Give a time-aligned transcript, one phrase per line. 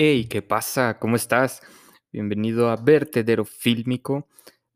[0.00, 0.96] Hey, ¿qué pasa?
[1.00, 1.60] ¿Cómo estás?
[2.12, 4.28] Bienvenido a Vertedero Fílmico.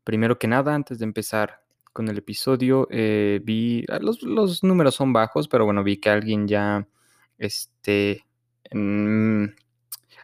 [0.03, 4.21] Primero que nada, antes de empezar con el episodio, eh, vi, ah, los,
[4.63, 6.89] números son bajos, pero bueno, vi que alguien ya
[7.37, 8.25] este,
[8.73, 9.45] mm,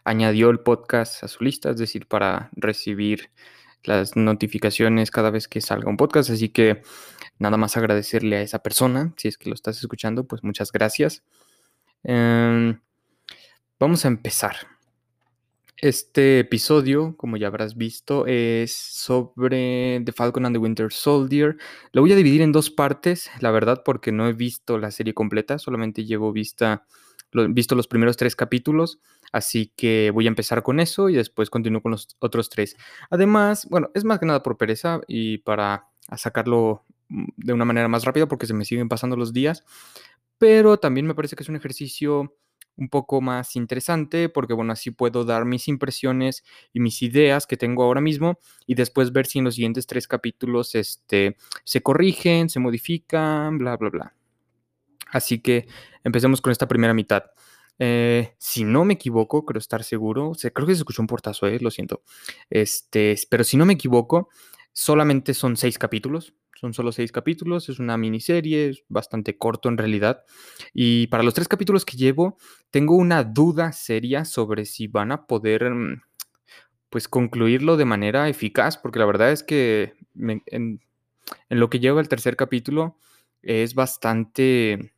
[0.04, 3.30] añadió el podcast a su lista, es decir, para recibir
[3.84, 6.28] las notificaciones cada vez que salga un podcast.
[6.28, 6.82] Así que
[7.38, 11.22] nada más agradecerle a esa persona, si es que lo estás escuchando, pues muchas gracias.
[12.02, 12.78] Em,
[13.78, 14.56] vamos a empezar.
[15.82, 21.56] Este episodio, como ya habrás visto, es sobre The Falcon and the Winter Soldier.
[21.92, 25.14] Lo voy a dividir en dos partes, la verdad, porque no he visto la serie
[25.14, 26.84] completa, solamente llevo vista,
[27.32, 29.00] visto los primeros tres capítulos,
[29.32, 32.76] así que voy a empezar con eso y después continúo con los otros tres.
[33.08, 37.88] Además, bueno, es más que nada por pereza y para sacarlo mm, de una manera
[37.88, 39.64] más rápida porque se me siguen pasando los días,
[40.36, 42.36] pero también me parece que es un ejercicio
[42.80, 47.56] un poco más interesante porque, bueno, así puedo dar mis impresiones y mis ideas que
[47.56, 52.48] tengo ahora mismo y después ver si en los siguientes tres capítulos este, se corrigen,
[52.48, 54.14] se modifican, bla, bla, bla.
[55.12, 55.68] Así que
[56.02, 57.24] empecemos con esta primera mitad.
[57.78, 61.58] Eh, si no me equivoco, creo estar seguro, creo que se escuchó un portazo, eh,
[61.60, 62.02] lo siento.
[62.48, 64.28] Este, pero si no me equivoco,
[64.72, 66.34] solamente son seis capítulos.
[66.60, 70.24] Son solo seis capítulos, es una miniserie, es bastante corto en realidad.
[70.74, 72.36] Y para los tres capítulos que llevo,
[72.70, 76.02] tengo una duda seria sobre si van a poder, mm,
[76.90, 80.80] pues, concluirlo de manera eficaz, porque la verdad es que en, en
[81.48, 82.98] lo que lleva el tercer capítulo
[83.40, 84.92] es bastante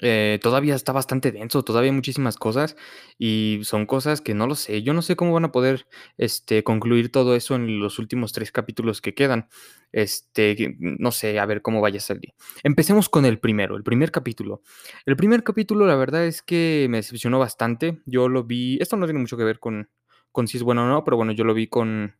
[0.00, 2.76] eh, todavía está bastante denso, todavía hay muchísimas cosas
[3.16, 4.82] y son cosas que no lo sé.
[4.82, 5.86] Yo no sé cómo van a poder
[6.18, 9.48] este, concluir todo eso en los últimos tres capítulos que quedan.
[9.92, 12.34] Este, no sé, a ver cómo vaya a salir.
[12.64, 14.62] Empecemos con el primero, el primer capítulo.
[15.06, 18.00] El primer capítulo, la verdad es que me decepcionó bastante.
[18.04, 19.88] Yo lo vi, esto no tiene mucho que ver con,
[20.32, 22.16] con si es bueno o no, pero bueno, yo lo vi con,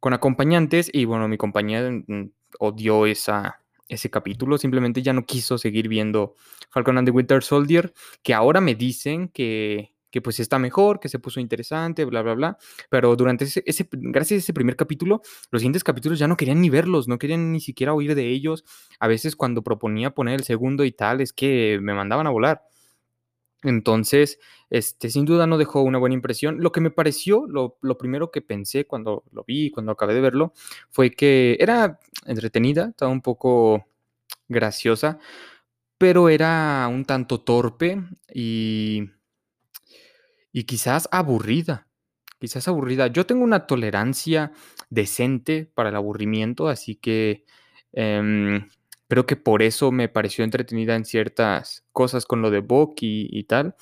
[0.00, 5.58] con acompañantes y bueno, mi compañía mm, odió esa ese capítulo, simplemente ya no quiso
[5.58, 6.34] seguir viendo
[6.70, 11.08] Falcon and the Winter Soldier, que ahora me dicen que, que pues está mejor, que
[11.08, 12.58] se puso interesante, bla, bla, bla.
[12.90, 16.70] Pero durante ese, gracias a ese primer capítulo, los siguientes capítulos ya no querían ni
[16.70, 18.64] verlos, no querían ni siquiera oír de ellos.
[19.00, 22.62] A veces cuando proponía poner el segundo y tal, es que me mandaban a volar.
[23.62, 24.38] Entonces,
[24.70, 26.60] este, sin duda no dejó una buena impresión.
[26.60, 30.20] Lo que me pareció, lo, lo, primero que pensé cuando lo vi, cuando acabé de
[30.20, 30.52] verlo,
[30.90, 33.86] fue que era entretenida, estaba un poco
[34.48, 35.18] graciosa,
[35.98, 38.00] pero era un tanto torpe
[38.32, 39.10] y,
[40.52, 41.88] y quizás aburrida.
[42.38, 43.08] Quizás aburrida.
[43.08, 44.52] Yo tengo una tolerancia
[44.90, 47.44] decente para el aburrimiento, así que
[47.92, 48.60] eh,
[49.08, 53.44] Creo que por eso me pareció entretenida en ciertas cosas con lo de Bucky y,
[53.44, 53.74] tal,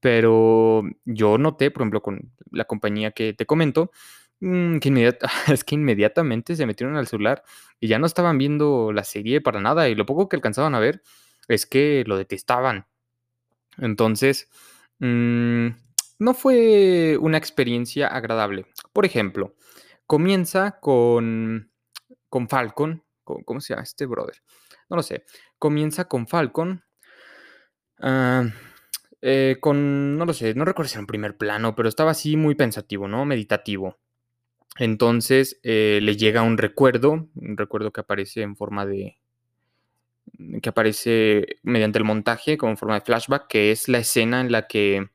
[0.00, 3.92] pero yo noté, por ejemplo, con la compañía que te comento,
[4.40, 5.16] mm, que
[5.52, 7.44] es que inmediatamente se metieron al celular
[7.80, 10.80] y ya no estaban viendo la serie para nada y lo poco que alcanzaban a
[10.80, 11.02] ver
[11.48, 12.86] es que lo detestaban.
[13.78, 14.50] Entonces,
[14.98, 15.68] mm,
[16.18, 18.66] no fue una experiencia agradable.
[18.92, 19.54] Por ejemplo,
[20.06, 21.70] comienza con,
[22.28, 24.42] con Falcon, ¿cómo se llama este brother?
[24.88, 25.24] No lo sé.
[25.58, 26.82] Comienza con Falcon.
[28.00, 28.44] Ah,
[29.20, 32.36] eh, con, no lo sé, no recuerdo si era un primer plano, pero estaba así
[32.36, 33.24] muy pensativo, ¿no?
[33.24, 33.98] Meditativo.
[34.78, 39.18] Entonces eh, le llega un recuerdo, un recuerdo que aparece en forma de,
[40.60, 44.50] que aparece mediante el montaje como en forma de flashback, que es la escena en
[44.50, 45.08] la que,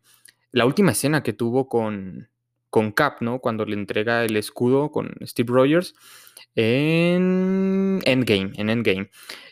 [0.51, 2.29] la última escena que tuvo con,
[2.69, 3.39] con Cap, ¿no?
[3.39, 5.95] Cuando le entrega el escudo con Steve Rogers
[6.55, 9.09] en Endgame, en Endgame.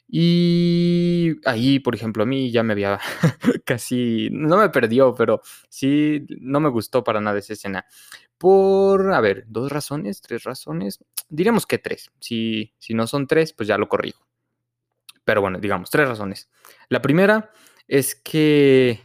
[0.08, 3.00] Y ahí, por ejemplo, a mí ya me había
[3.66, 7.86] casi, no me perdió, pero sí, no me gustó para nada esa escena.
[8.38, 11.00] Por, a ver, dos razones, tres razones,
[11.30, 12.12] diríamos que tres.
[12.20, 14.28] Si, si no son tres, pues ya lo corrijo.
[15.24, 16.50] Pero bueno, digamos, tres razones.
[16.90, 17.52] La primera
[17.88, 19.05] es que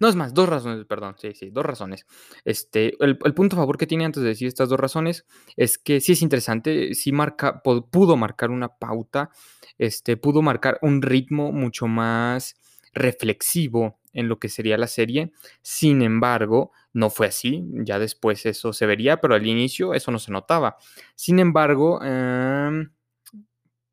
[0.00, 2.06] no es más, dos razones, perdón, sí, sí, dos razones.
[2.44, 5.78] Este, el, el, punto a favor que tiene antes de decir estas dos razones es
[5.78, 9.30] que sí es interesante, sí marca, pudo marcar una pauta,
[9.78, 12.54] este, pudo marcar un ritmo mucho más
[12.92, 15.32] reflexivo en lo que sería la serie.
[15.62, 20.18] Sin embargo, no fue así, ya después eso se vería, pero al inicio eso no
[20.18, 20.76] se notaba.
[21.14, 22.86] Sin embargo, eh,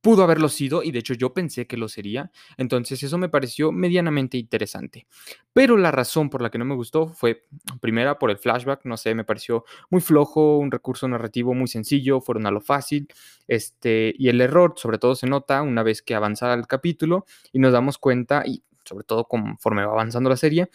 [0.02, 3.72] pudo haberlo sido y de hecho yo pensé que lo sería, entonces eso me pareció
[3.72, 5.08] medianamente interesante.
[5.54, 7.46] Pero la razón por la que no me gustó fue,
[7.82, 12.22] primera, por el flashback, no sé, me pareció muy flojo, un recurso narrativo muy sencillo,
[12.22, 13.08] fueron a lo fácil,
[13.48, 17.60] este, y el error sobre todo se nota una vez que avanza el capítulo y
[17.60, 20.70] nos damos cuenta, y sobre todo conforme va avanzando la serie,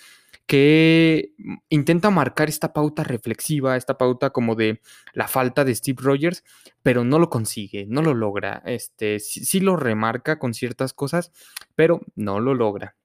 [0.47, 1.33] que
[1.69, 4.81] intenta marcar esta pauta reflexiva, esta pauta como de
[5.13, 6.45] la falta de Steve Rogers,
[6.83, 8.63] pero no lo consigue, no lo logra.
[8.67, 11.33] Este, sí, lo remarca con ciertas cosas,
[11.75, 12.97] pero no lo logra.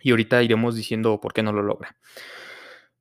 [0.00, 1.96] Y ahorita iremos diciendo por qué no lo logra.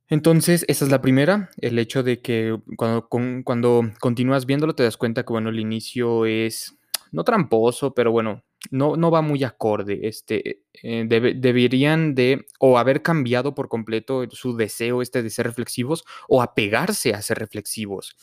[0.10, 3.08] Entonces, esa es la primera, el hecho de que cuando,
[3.44, 6.78] cuando continúas viéndolo te das cuenta que, bueno, el inicio es
[7.12, 10.02] no tramposo, pero bueno, no, no va muy acorde.
[10.08, 15.48] Este, eh, debe- deberían de o haber cambiado por completo su deseo este de ser
[15.48, 18.16] reflexivos o apegarse a ser reflexivos.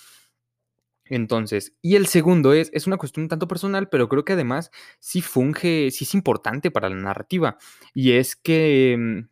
[1.07, 4.71] Entonces, y el segundo es, es una cuestión un tanto personal, pero creo que además
[5.01, 7.59] sí funge, sí es importante para la narrativa.
[7.93, 9.29] Y es que mm,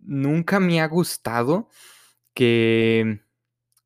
[0.00, 1.68] nunca me ha gustado
[2.34, 3.20] que,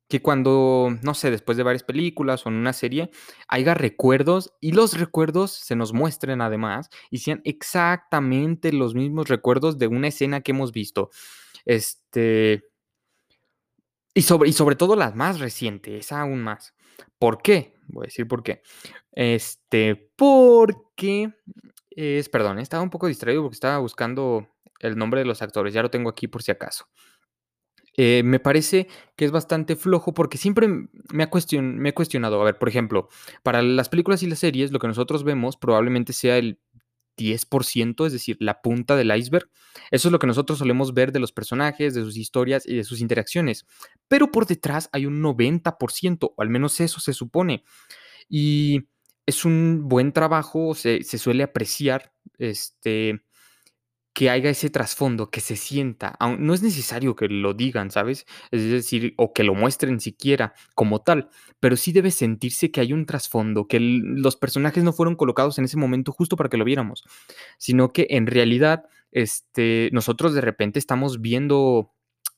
[0.09, 3.11] que cuando, no sé, después de varias películas o en una serie,
[3.47, 9.77] haya recuerdos y los recuerdos se nos muestren además y sean exactamente los mismos recuerdos
[9.77, 11.11] de una escena que hemos visto.
[11.63, 12.65] Este,
[14.15, 16.73] y sobre, y sobre todo las más recientes, aún más.
[17.19, 17.75] ¿Por qué?
[17.87, 18.63] Voy a decir por qué.
[19.11, 21.31] Este, porque
[21.91, 24.47] es, perdón, estaba un poco distraído porque estaba buscando
[24.79, 26.85] el nombre de los actores, ya lo tengo aquí por si acaso.
[28.01, 28.87] Eh, me parece
[29.17, 33.09] que es bastante flojo porque siempre me, ha he cuestionado, a ver, por ejemplo,
[33.43, 36.61] para las películas y las series, lo que nosotros vemos probablemente sea el
[37.17, 39.49] 10%, es decir, la punta del iceberg.
[39.91, 42.85] Eso es lo que nosotros solemos ver de los personajes, de sus historias y de
[42.85, 43.65] sus interacciones.
[44.07, 47.65] Pero por detrás hay un 90%, o al menos eso se supone.
[48.29, 48.87] Y
[49.25, 53.25] es un buen trabajo, se, se suele apreciar este,
[54.13, 56.17] que haya ese trasfondo, que se sienta.
[56.39, 58.25] No es necesario que lo digan, ¿sabes?
[58.51, 61.29] Es decir, o que lo muestren siquiera como tal,
[61.59, 65.65] pero sí debe sentirse que hay un trasfondo, que los personajes no fueron colocados en
[65.65, 67.05] ese momento justo para que lo viéramos,
[67.57, 71.93] sino que en realidad este, nosotros de repente estamos viendo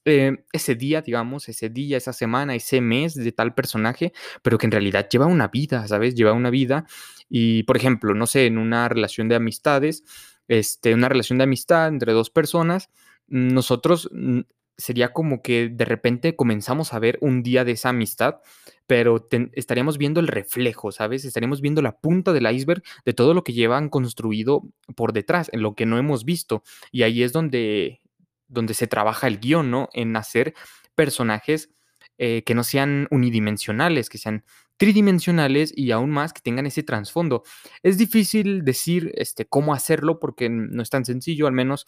[0.06, 4.66] eh, ese día, digamos, ese día, esa semana, ese mes de tal personaje, pero que
[4.66, 6.16] en realidad lleva una vida, ¿sabes?
[6.16, 6.86] Lleva una vida
[7.30, 10.04] y, por ejemplo, no sé, en una relación de amistades,
[10.48, 12.90] este, una relación de amistad entre dos personas,
[13.28, 14.42] nosotros mm,
[14.78, 18.42] sería como que de repente comenzamos a ver un día de esa amistad,
[18.88, 21.24] pero estaríamos viendo el reflejo, ¿sabes?
[21.24, 24.64] Estaríamos viendo la punta del iceberg de todo lo que llevan construido
[24.96, 26.64] por detrás, en lo que no hemos visto.
[26.92, 28.02] Y ahí es donde,
[28.48, 29.90] donde se trabaja el guion, ¿no?
[29.94, 30.54] En hacer
[30.96, 31.70] personajes
[32.18, 34.44] eh, que no sean unidimensionales, que sean
[34.82, 37.44] tridimensionales y aún más que tengan ese trasfondo.
[37.84, 41.86] Es difícil decir este, cómo hacerlo porque no es tan sencillo, al menos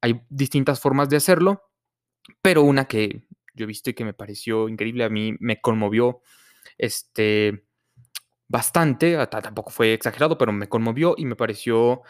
[0.00, 1.62] hay distintas formas de hacerlo,
[2.42, 3.24] pero una que
[3.54, 6.22] yo he visto y que me pareció increíble, a mí me conmovió
[6.78, 7.64] este,
[8.48, 12.02] bastante, a- ta- tampoco fue exagerado, pero me conmovió y me pareció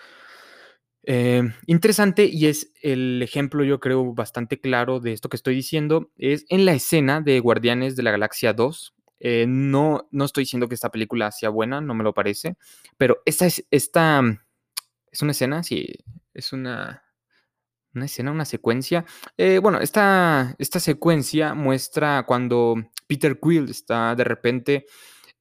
[1.04, 6.10] eh, interesante y es el ejemplo, yo creo, bastante claro de esto que estoy diciendo,
[6.16, 8.94] es en la escena de Guardianes de la Galaxia 2.
[9.20, 12.56] Eh, no, no estoy diciendo que esta película sea buena, no me lo parece,
[12.96, 14.22] pero esta es, esta,
[15.10, 15.86] es una escena, sí,
[16.34, 17.02] es una,
[17.94, 19.04] una escena, una secuencia.
[19.36, 22.76] Eh, bueno, esta, esta secuencia muestra cuando
[23.06, 24.86] Peter Quill está de repente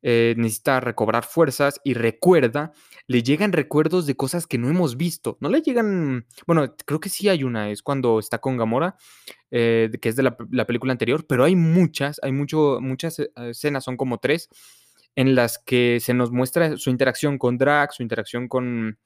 [0.01, 2.71] eh, necesita recobrar fuerzas y recuerda,
[3.07, 5.38] le llegan recuerdos de cosas que no hemos visto.
[5.39, 8.98] No le llegan, bueno, creo que sí hay una, es cuando está con Gamora,
[9.50, 13.31] eh, que es de la, la película anterior, pero hay muchas, hay mucho, muchas eh,
[13.37, 14.49] escenas, son como tres,
[15.16, 18.99] en las que se nos muestra su interacción con Drax, su interacción con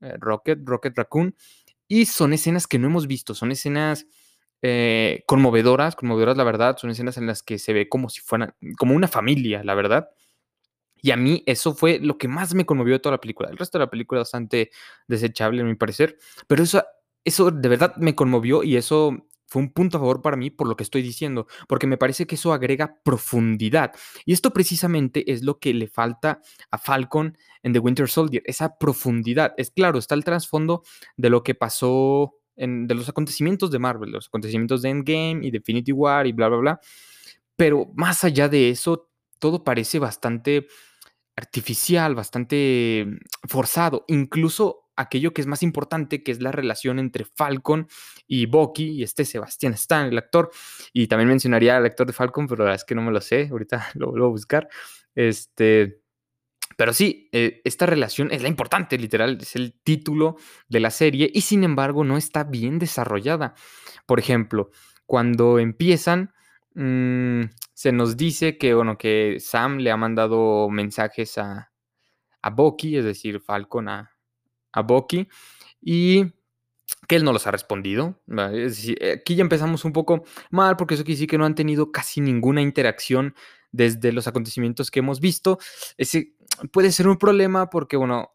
[0.00, 1.34] eh, Rocket, Rocket Raccoon,
[1.88, 4.06] y son escenas que no hemos visto, son escenas
[5.26, 8.94] conmovedoras, conmovedoras la verdad, son escenas en las que se ve como si fueran, como
[8.94, 10.10] una familia, la verdad.
[11.02, 13.50] Y a mí eso fue lo que más me conmovió de toda la película.
[13.50, 14.70] El resto de la película es bastante
[15.08, 16.16] desechable, a mi parecer.
[16.46, 16.82] Pero eso,
[17.24, 20.66] eso de verdad me conmovió y eso fue un punto a favor para mí por
[20.66, 23.92] lo que estoy diciendo, porque me parece que eso agrega profundidad.
[24.24, 26.40] Y esto precisamente es lo que le falta
[26.70, 29.52] a Falcon en The Winter Soldier, esa profundidad.
[29.58, 30.84] Es claro, está el trasfondo
[31.18, 35.50] de lo que pasó, en, de los acontecimientos de Marvel, los acontecimientos de Endgame y
[35.50, 36.80] de Infinity War y bla, bla, bla.
[37.54, 40.66] Pero más allá de eso, todo parece bastante
[41.36, 47.24] artificial, bastante mm, forzado, incluso aquello que es más importante, que es la relación entre
[47.24, 47.88] Falcon
[48.26, 50.50] y Bucky, y este Sebastián Stan, el actor,
[50.92, 53.20] y también mencionaría al actor de Falcon, pero la verdad es que no me lo
[53.20, 54.68] sé, ahorita lo vuelvo a buscar,
[55.14, 55.98] este...
[56.74, 60.36] Pero sí, eh, esta relación es la importante, literal, es el título
[60.68, 63.52] de la serie y sin embargo no está bien desarrollada.
[64.06, 64.70] Por ejemplo,
[65.04, 66.32] cuando empiezan,
[66.74, 67.42] mm,
[67.74, 71.72] se nos dice que, bueno, que Sam le ha mandado mensajes a,
[72.42, 74.10] a Bucky, es decir, Falcon a,
[74.72, 75.28] a Bucky,
[75.80, 76.26] y
[77.08, 78.20] que él no los ha respondido.
[79.12, 82.20] aquí ya empezamos un poco mal porque eso quiere decir que no han tenido casi
[82.20, 83.34] ninguna interacción
[83.70, 85.58] desde los acontecimientos que hemos visto.
[85.96, 86.34] Ese
[86.70, 88.32] puede ser un problema porque, bueno,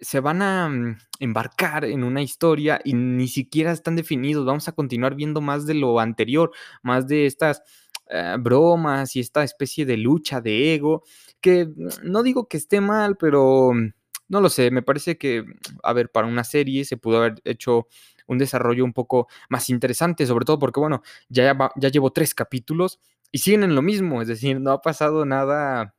[0.00, 4.44] se van a mm, embarcar en una historia y ni siquiera están definidos.
[4.44, 6.52] Vamos a continuar viendo más de lo anterior,
[6.82, 7.62] más de estas
[8.08, 11.02] eh, bromas y esta especie de lucha de ego,
[11.40, 13.92] que mm, no digo que esté mal, pero mm,
[14.28, 15.44] no lo sé, me parece que,
[15.82, 17.86] a ver, para una serie se pudo haber hecho
[18.26, 23.00] un desarrollo un poco más interesante, sobre todo porque, bueno, ya, ya llevo tres capítulos
[23.32, 25.94] y siguen en lo mismo, es decir, no ha pasado nada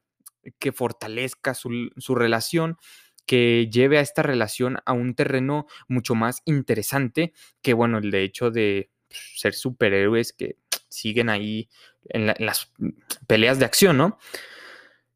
[0.59, 2.77] que fortalezca su, su relación
[3.25, 8.23] que lleve a esta relación a un terreno mucho más interesante que, bueno, el de
[8.23, 10.57] hecho de ser superhéroes que
[10.89, 11.69] siguen ahí
[12.09, 12.71] en, las
[13.27, 14.17] peleas de acción, ¿no?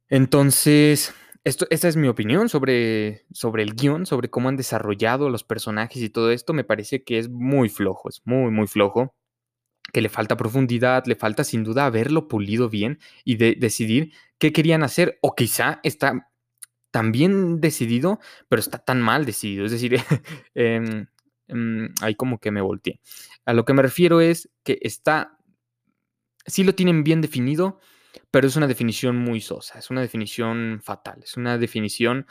[0.10, 5.44] Entonces, esto, esta es mi opinión sobre, sobre el guion, sobre cómo han desarrollado los
[5.44, 6.54] personajes y todo esto.
[6.54, 9.16] Me parece que es muy flojo, es muy, muy flojo
[9.92, 14.54] que le falta profundidad, le falta sin duda haberlo pulido bien y de decidir qué
[14.54, 16.30] querían hacer o quizá está
[16.92, 19.66] tan bien decidido, pero está tan mal decidido.
[19.66, 20.00] Es decir,
[20.56, 21.08] em,
[21.48, 23.00] em, ahí como que me volteé.
[23.46, 25.39] A lo que me refiero es que está,
[26.50, 27.80] sí lo tienen bien definido,
[28.32, 32.26] pero es una definición muy sosa, es una definición fatal, es una definición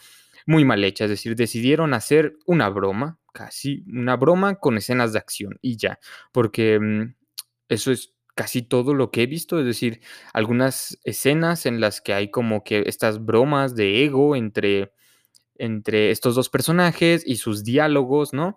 [0.46, 1.04] muy mal hecha.
[1.04, 5.98] Es decir, decidieron hacer una broma, casi una broma con escenas de acción y ya,
[6.32, 7.14] porque em,
[7.68, 10.00] eso es casi todo lo que he visto, es decir,
[10.32, 14.92] algunas escenas en las que hay como que estas bromas de ego entre,
[15.56, 18.56] entre estos dos personajes y sus diálogos, ¿no?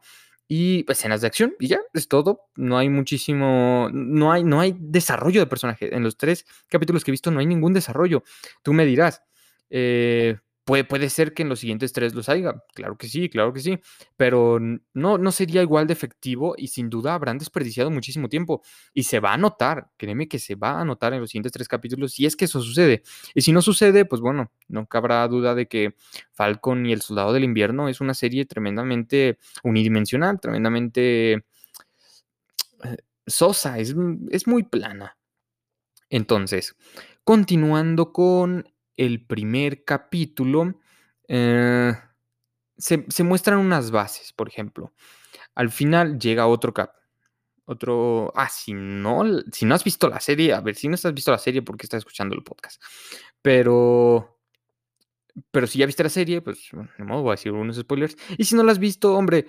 [0.54, 2.42] Y escenas de acción, y ya, es todo.
[2.58, 5.96] No hay muchísimo, no hay, no hay desarrollo de personaje.
[5.96, 8.24] En los tres capítulos que he visto no hay ningún desarrollo.
[8.62, 9.24] Tú me dirás,
[9.70, 13.62] eh, Puede, ser que en los siguientes tres los haya, claro que sí, claro que
[13.62, 13.80] sí,
[14.16, 14.60] pero
[14.94, 18.62] no, no sería igual de efectivo y sin duda habrán desperdiciado muchísimo tiempo
[18.94, 21.68] y se va a notar, créeme que se va a notar en los siguientes tres
[21.68, 23.02] capítulos si es que eso sucede.
[23.34, 25.96] Y si no sucede, pues bueno, no cabrá duda de que
[26.32, 31.42] Falcon y el Soldado del Invierno es una serie tremendamente unidimensional, tremendamente eh,
[33.26, 33.96] sosa, es,
[34.30, 35.18] es muy plana.
[36.12, 36.76] Entonces,
[37.24, 38.71] continuando con
[39.06, 40.80] el primer capítulo,
[41.28, 41.92] eh,
[42.78, 44.94] se, muestran unas bases, por ejemplo.
[45.56, 46.92] Al final llega otro cap.
[47.66, 48.32] Otro.
[48.36, 51.32] Ah, si no, si no has visto la serie, a ver, si no has visto
[51.32, 52.82] la serie, porque estás escuchando el podcast?
[53.42, 54.38] Pero.
[55.50, 58.18] Pero si ya viste la serie, pues, de modo, voy a decir unos spoilers.
[58.38, 59.48] Y si no la has visto, hombre,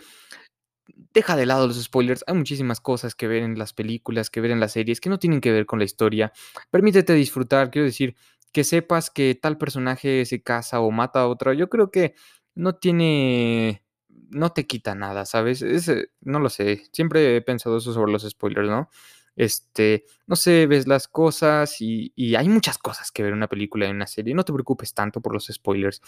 [1.13, 2.25] deja de lado los spoilers.
[2.27, 5.19] Hay muchísimas cosas que ver en las películas, que ver en las series, que no
[5.19, 6.33] tienen que ver con la historia.
[6.71, 8.15] Permítete disfrutar, quiero decir,
[8.53, 12.15] que sepas que tal personaje se casa o mata a otro, yo creo que
[12.55, 13.85] no tiene,
[14.31, 15.63] no te quita nada, ¿sabes?
[15.63, 18.91] Eh, no lo sé, siempre he pensado eso sobre los spoilers, ¿no?
[19.35, 23.87] Este, no sé, ves las cosas y, hay muchas cosas que ver en una película,
[23.87, 24.35] en una serie.
[24.35, 26.03] No te preocupes tanto por los spoilers.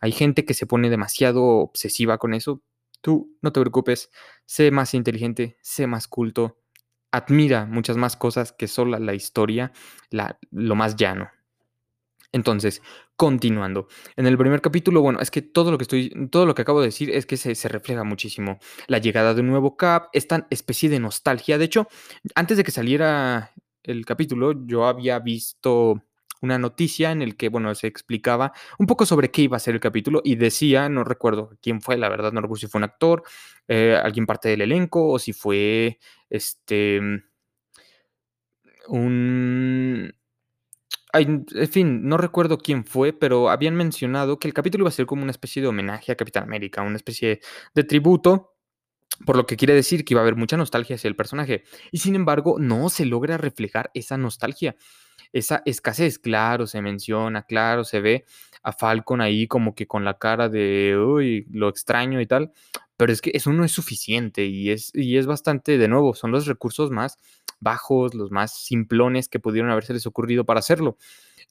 [0.00, 2.62] Hay gente que se pone demasiado obsesiva con eso.
[3.02, 4.10] Tú no te preocupes,
[4.46, 6.58] sé más inteligente, sé más culto,
[7.12, 9.72] admira muchas más cosas que solo la historia,
[10.10, 11.30] la, lo más llano,
[12.32, 12.82] entonces,
[13.16, 13.88] continuando.
[14.16, 16.80] En el primer capítulo, bueno, es que todo lo que estoy, todo lo que acabo
[16.80, 18.58] de decir es que se, refleja muchísimo.
[18.86, 21.58] La llegada de un nuevo Cap, esta especie de nostalgia.
[21.58, 21.88] De hecho,
[22.34, 26.02] antes de que saliera el capítulo, yo había visto
[26.42, 29.74] una noticia en el que, bueno, se explicaba un poco sobre qué iba a ser
[29.74, 32.84] el capítulo y decía, no recuerdo quién fue, la verdad, no recuerdo si fue un
[32.84, 33.22] actor,
[33.68, 35.98] eh, alguien parte del elenco o si fue,
[36.30, 37.00] este,
[38.88, 40.12] un,
[41.12, 45.06] en fin, no recuerdo quién fue, pero habían mencionado que el capítulo iba a ser
[45.06, 47.40] como una especie de homenaje a Capitán América, una especie
[47.74, 48.54] de tributo,
[49.26, 51.64] por lo que quiere decir que iba a haber mucha nostalgia hacia el personaje.
[51.90, 54.76] Y sin embargo, no se logra reflejar esa nostalgia,
[55.32, 56.18] esa escasez.
[56.18, 58.24] Claro, se menciona, claro, se ve
[58.62, 62.52] a Falcon ahí como que con la cara de, uy, lo extraño y tal,
[62.96, 66.30] pero es que eso no es suficiente y es, y es bastante, de nuevo, son
[66.30, 67.18] los recursos más
[67.60, 70.96] bajos, los más simplones que pudieron haberse ocurrido para hacerlo.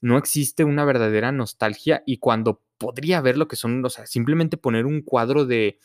[0.00, 4.56] No existe una verdadera nostalgia y cuando podría haber lo que son, o sea, simplemente
[4.56, 5.78] poner un cuadro de,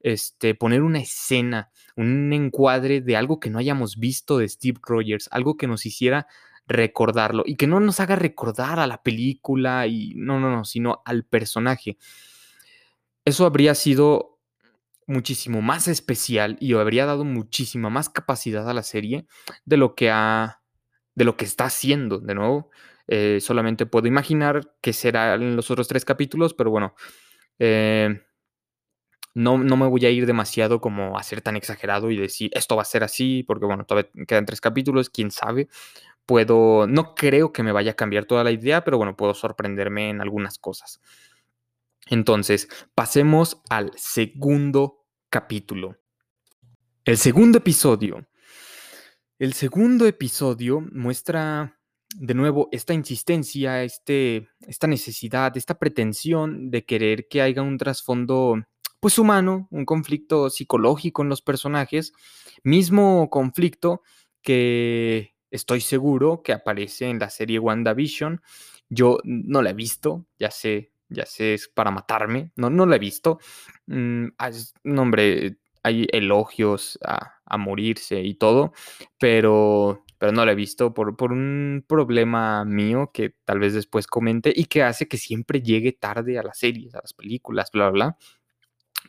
[0.00, 5.28] este, poner una escena, un encuadre de algo que no hayamos visto de Steve Rogers,
[5.30, 6.26] algo que nos hiciera
[6.66, 11.02] recordarlo y que no nos haga recordar a la película y no, no, no, sino
[11.04, 11.98] al personaje.
[13.24, 14.31] Eso habría sido
[15.06, 19.26] muchísimo más especial y habría dado muchísima más capacidad a la serie
[19.64, 20.62] de lo que ha,
[21.14, 22.18] de lo que está haciendo.
[22.18, 22.70] De nuevo,
[23.08, 26.94] eh, solamente puedo imaginar qué será en los otros tres capítulos, pero bueno,
[27.58, 28.20] eh,
[29.34, 32.76] no, no me voy a ir demasiado como a ser tan exagerado y decir esto
[32.76, 35.68] va a ser así, porque bueno, todavía quedan tres capítulos, quién sabe.
[36.26, 40.10] Puedo, no creo que me vaya a cambiar toda la idea, pero bueno, puedo sorprenderme
[40.10, 41.00] en algunas cosas.
[42.06, 45.98] Entonces, pasemos al segundo capítulo.
[47.04, 48.26] El segundo episodio.
[49.38, 51.78] El segundo episodio muestra
[52.14, 58.62] de nuevo esta insistencia, este, esta necesidad, esta pretensión de querer que haya un trasfondo
[59.00, 62.12] pues humano, un conflicto psicológico en los personajes,
[62.62, 64.02] mismo conflicto
[64.42, 68.42] que estoy seguro que aparece en la serie WandaVision.
[68.88, 72.96] Yo no la he visto, ya sé, ya sé, es para matarme, no, no la
[72.96, 73.38] he visto.
[73.86, 74.28] Mm,
[74.84, 78.72] no, hombre, hay elogios a, a, morirse y todo,
[79.18, 84.06] pero, pero no la he visto por, por un problema mío que tal vez después
[84.06, 87.90] comente y que hace que siempre llegue tarde a las series, a las películas, bla,
[87.90, 88.16] bla.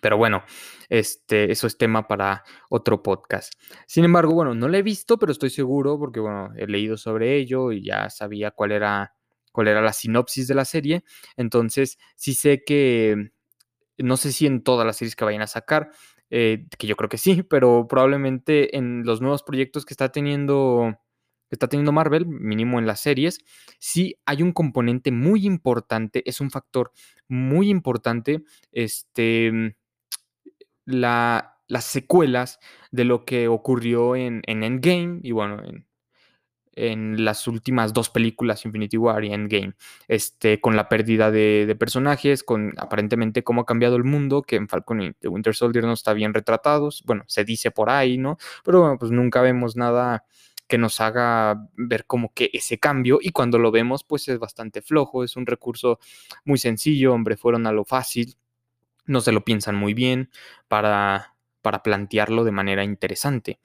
[0.01, 0.43] Pero bueno,
[0.89, 3.53] este, eso es tema para otro podcast.
[3.87, 7.35] Sin embargo, bueno, no lo he visto, pero estoy seguro porque, bueno, he leído sobre
[7.37, 9.13] ello y ya sabía cuál era,
[9.53, 11.05] cuál era la sinopsis de la serie.
[11.37, 13.31] Entonces, sí sé que,
[13.97, 15.91] no sé si en todas las series que vayan a sacar,
[16.29, 20.97] eh, que yo creo que sí, pero probablemente en los nuevos proyectos que está teniendo
[21.53, 23.39] está teniendo Marvel, mínimo en las series,
[23.79, 26.91] sí hay un componente muy importante, es un factor
[27.27, 29.75] muy importante, este,
[30.85, 32.59] la, las secuelas
[32.91, 35.87] de lo que ocurrió en, en Endgame y bueno, en,
[36.75, 39.73] en, las últimas dos películas, Infinity War y Endgame,
[40.07, 44.67] este, con la pérdida de, personajes, con aparentemente cómo ha cambiado el mundo, que en
[44.67, 48.37] Falcon y The Winter Soldier no está bien retratados, bueno, se dice por ahí, ¿no?
[48.63, 50.25] Pero bueno, pues nunca vemos nada
[50.67, 54.81] que nos haga ver como que ese cambio y cuando lo vemos pues es bastante
[54.81, 55.99] flojo, es un recurso
[56.45, 58.37] muy sencillo, hombre, fueron a lo fácil,
[59.05, 60.29] no se lo piensan muy bien
[60.67, 63.59] para, para plantearlo de manera interesante.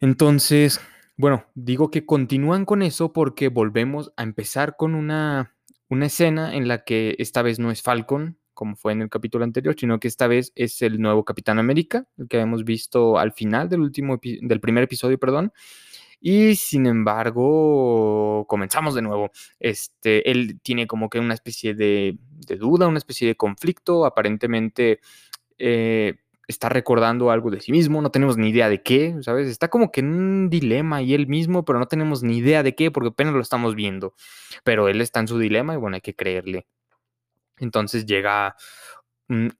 [0.00, 0.80] Entonces,
[1.22, 5.54] bueno, digo que continúan con eso porque volvemos a empezar con una,
[5.88, 9.44] una escena en la que esta vez no es Falcon, como fue en el capítulo
[9.44, 13.30] anterior, sino que esta vez es el nuevo Capitán América, el que hemos visto al
[13.30, 15.52] final del último del primer episodio, perdón.
[16.20, 19.30] Y sin embargo, comenzamos de nuevo.
[19.60, 24.04] Este, él tiene como que una especie de, de duda, una especie de conflicto.
[24.04, 24.98] Aparentemente
[25.56, 26.16] eh,
[26.48, 29.48] está recordando algo de sí mismo, no tenemos ni idea de qué, ¿sabes?
[29.48, 32.74] Está como que en un dilema y él mismo, pero no tenemos ni idea de
[32.74, 34.14] qué porque apenas lo estamos viendo.
[34.64, 36.66] Pero él está en su dilema y bueno, hay que creerle.
[37.58, 38.56] Entonces llega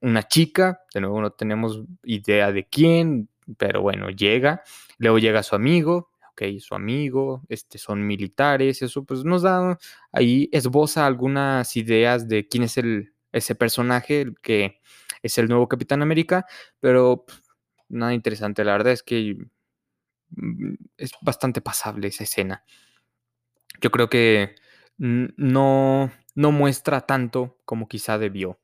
[0.00, 4.62] una chica, de nuevo no tenemos idea de quién, pero bueno, llega.
[4.98, 9.78] Luego llega su amigo, ok, su amigo, este, son militares, eso pues nos da
[10.12, 14.80] ahí, esboza algunas ideas de quién es el, ese personaje que
[15.22, 16.46] es el nuevo Capitán América,
[16.80, 17.24] pero
[17.88, 19.36] nada interesante, la verdad es que
[20.30, 22.64] mm, es bastante pasable esa escena.
[23.80, 24.54] Yo creo que
[24.98, 28.60] no, no muestra tanto como quizá debió.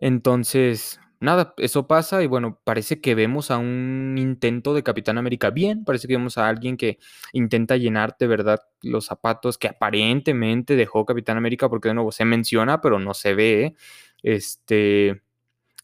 [0.00, 5.50] Entonces, nada, eso pasa y bueno, parece que vemos a un intento de Capitán América
[5.50, 6.98] bien, parece que vemos a alguien que
[7.32, 12.24] intenta llenar de verdad los zapatos que aparentemente dejó Capitán América, porque de nuevo se
[12.24, 13.74] menciona, pero no se ve.
[14.22, 15.22] Este,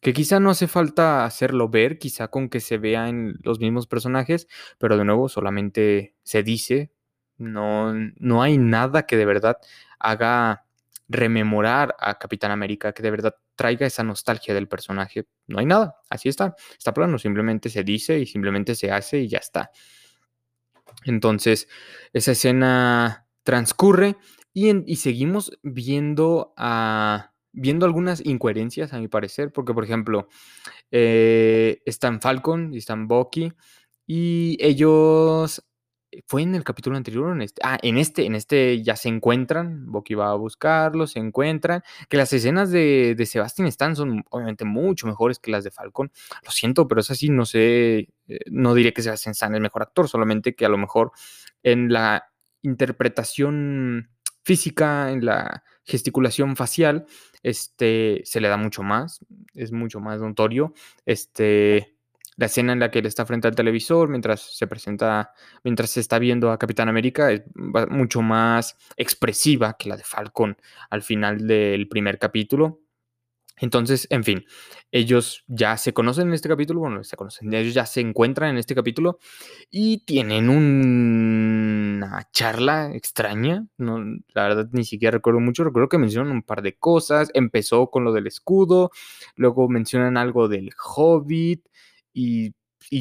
[0.03, 3.87] que quizá no hace falta hacerlo ver, quizá con que se vea en los mismos
[3.87, 6.93] personajes, pero de nuevo solamente se dice,
[7.39, 9.59] no, no hay nada que de verdad
[10.01, 10.65] haga
[11.09, 15.27] rememorar a Capitán América, que de verdad traiga esa nostalgia del personaje.
[15.47, 19.29] No hay nada, así está, está plano, simplemente se dice y simplemente se hace y
[19.29, 19.71] ya está.
[21.05, 21.69] Entonces,
[22.13, 24.17] esa escena transcurre
[24.53, 26.55] y, seguimos viendo
[27.55, 30.29] viendo algunas incoherencias, a mi parecer, porque, por ejemplo,
[30.91, 33.53] eh, están Falcon y están Bucky,
[34.07, 35.63] y ellos
[36.27, 37.63] ¿Fue en el capítulo anterior en este?
[37.65, 42.19] Ah, en este, en este ya se encuentran, Bucky va a buscarlo, se encuentran, que
[42.19, 46.13] las escenas de, de Sebastian Stan son obviamente mucho mejores que las de Falcon.
[46.45, 49.63] Lo siento, pero es así, no sé, eh, no diré que Sebastian Stan es el
[49.63, 51.13] mejor actor, solamente que a lo mejor
[51.63, 52.31] en la
[52.63, 54.11] interpretación
[54.43, 57.07] física, en la gesticulación facial,
[57.43, 59.21] este, se le da mucho más,
[59.55, 60.75] es mucho más notorio,
[61.07, 61.97] este,
[62.37, 65.33] la escena en la que él está frente al televisor mientras se presenta,
[65.65, 70.57] mientras se está viendo a Capitán América es mucho más expresiva que la de Falcon
[70.91, 72.81] al final del primer capítulo.
[73.59, 74.45] Entonces, en fin,
[74.91, 78.59] ellos ya se conocen en este capítulo, bueno, se conocen, ellos ya se encuentran en
[78.59, 79.19] este capítulo
[79.71, 83.67] y tienen un una charla extraña.
[83.79, 83.99] No,
[84.35, 85.65] la verdad ni siquiera recuerdo mucho.
[85.65, 87.31] Recuerdo que mencionan un par de cosas.
[87.35, 88.91] Empezó con lo del escudo.
[89.37, 91.67] Luego mencionan algo del hobbit.
[92.15, 92.55] Y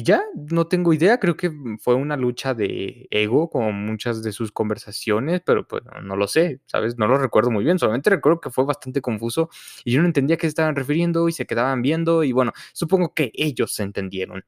[0.04, 4.52] ya, no tengo idea, creo que fue una lucha de ego, como muchas de sus
[4.52, 6.98] conversaciones, pero pues no, lo sé, ¿sabes?
[6.98, 9.50] No lo recuerdo muy bien, solamente recuerdo que fue bastante confuso
[9.84, 12.52] y yo no entendía a qué se estaban refiriendo y se quedaban viendo y bueno,
[12.72, 14.44] supongo que ellos se entendieron.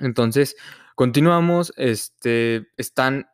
[0.00, 0.56] Entonces,
[0.94, 3.26] continuamos, este, están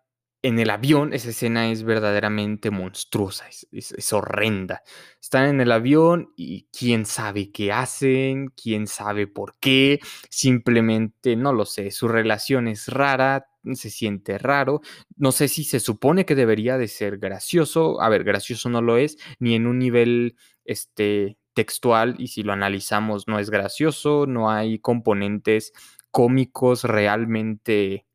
[0.43, 4.83] en el avión, esa escena es verdaderamente monstruosa, es, horrenda.
[5.21, 9.99] Están en el avión y quién sabe qué hacen, quién sabe por qué,
[10.31, 14.81] simplemente no lo sé, su relación es rara, se siente raro,
[15.17, 18.97] no sé si se supone que debería de ser gracioso, a ver, gracioso no lo
[18.97, 24.51] es, ni en un nivel este, textual y si lo analizamos no es gracioso, no
[24.51, 25.73] hay componentes
[26.13, 28.08] cómicos realmente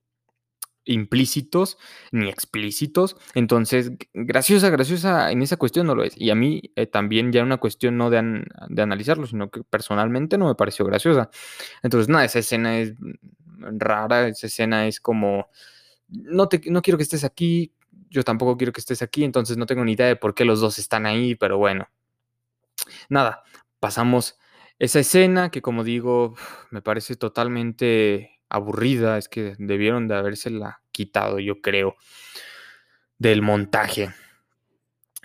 [0.86, 1.78] implícitos
[2.12, 3.15] ni explícitos.
[3.34, 6.13] Entonces, graciosa, graciosa en esa cuestión no lo es.
[6.17, 10.38] Y a mí eh, también ya una cuestión no de, de, analizarlo, sino que personalmente
[10.38, 11.30] no me pareció graciosa.
[11.82, 12.93] Entonces, nada, esa escena es
[13.58, 15.48] rara, esa escena es como,
[16.08, 17.74] no, te, no quiero que estés aquí,
[18.10, 20.62] yo tampoco quiero que estés aquí, entonces no tengo ni idea de por qué los
[20.62, 21.88] dos están ahí, pero bueno.
[23.10, 23.43] Nada,
[23.80, 24.38] pasamos
[24.80, 26.36] esa escena que como digo,
[26.72, 31.96] me parece totalmente aburrida, es que debieron de habérsela quitado, yo creo,
[33.18, 34.12] del montaje.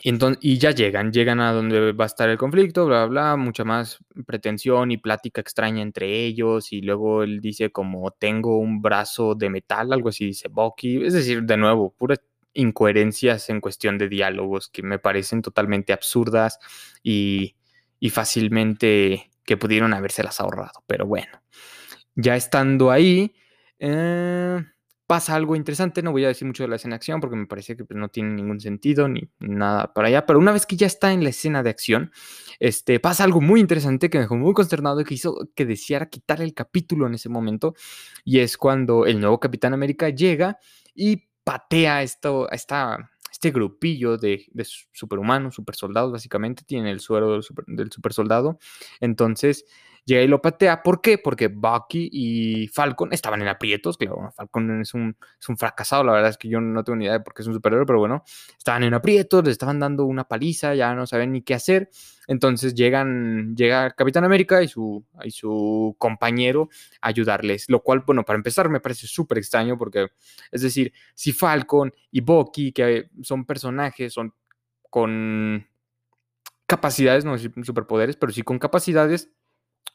[0.01, 3.37] Y, entonces, y ya llegan, llegan a donde va a estar el conflicto, bla, bla,
[3.37, 6.73] mucha más pretensión y plática extraña entre ellos.
[6.73, 11.05] Y luego él dice como tengo un brazo de metal, algo así dice Bucky.
[11.05, 12.21] Es decir, de nuevo, puras
[12.55, 16.59] incoherencias en cuestión de diálogos que me parecen totalmente absurdas
[17.03, 17.57] y,
[18.01, 20.85] y fácilmente que pudieron habérselas ahorrado.
[20.87, 21.43] Pero bueno,
[22.19, 23.33] ya estando ahí,
[23.79, 24.61] eh,
[25.07, 26.03] pasa algo interesante.
[26.03, 27.99] No voy a decir mucho de la escena de acción porque me parece que pues,
[27.99, 30.27] no tiene ningún sentido ni nada para allá.
[30.27, 32.11] Pero una vez que ya está en la escena de acción,
[32.59, 36.11] este, pasa algo muy interesante que me dejó muy consternado y que hizo que deseara
[36.11, 37.75] quitar el capítulo en ese momento.
[38.25, 40.59] Y es cuando el nuevo Capitán América llega
[40.95, 47.45] y patea esto, esta, este grupillo de, de superhumanos, supersoldados, básicamente, tienen el suero del,
[47.45, 48.59] super, del supersoldado.
[49.01, 49.65] Entonces
[50.05, 50.83] llega y lo patea.
[50.83, 51.19] ¿Por qué?
[51.19, 53.97] Porque Bucky y Falcon estaban en aprietos.
[53.97, 56.05] Claro, Falcon es un, es un fracasado.
[56.05, 57.87] La verdad es que yo no tengo ni idea de por qué es un superhéroe,
[57.87, 58.25] pero bueno,
[58.57, 61.91] estaban en aprietos, les estaban dando una paliza, ya no saben ni qué hacer.
[62.27, 66.69] Entonces llegan, llega Capitán América y su, y su compañero
[67.01, 67.69] a ayudarles.
[67.69, 70.09] Lo cual, bueno, para empezar me parece súper extraño porque,
[70.53, 74.35] es decir, si Falcon y Bucky, que son personajes, son
[74.91, 75.67] con
[76.67, 79.31] capacidades, no superpoderes, pero sí con capacidades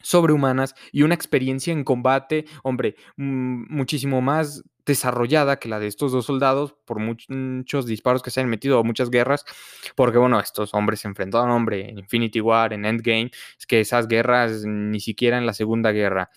[0.04, 6.12] sobrehumanas y una experiencia en combate, hombre, mm, muchísimo más desarrollada que la de estos
[6.12, 9.46] dos soldados por muchos disparos que se han metido a muchas guerras,
[9.96, 14.08] porque bueno, estos hombres se enfrentaron, hombre, en Infinity War, en Endgame, es que esas
[14.08, 16.30] guerras ni siquiera en la Segunda Guerra.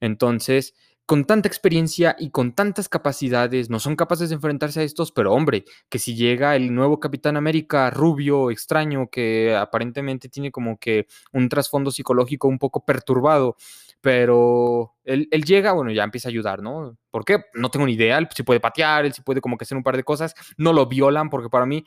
[0.00, 0.74] Entonces,
[1.08, 5.32] con tanta experiencia y con tantas capacidades, no son capaces de enfrentarse a estos, pero
[5.32, 11.06] hombre, que si llega el nuevo Capitán América rubio, extraño, que aparentemente tiene como que
[11.32, 13.56] un trasfondo psicológico un poco perturbado,
[14.02, 16.98] pero él, él, llega, bueno, ya empieza a ayudar, ¿no?
[17.10, 17.38] ¿Por qué?
[17.54, 19.84] No tengo ni idea, él sí puede patear, él sí puede como que hacer un
[19.84, 21.86] par de cosas, no lo violan, porque para mí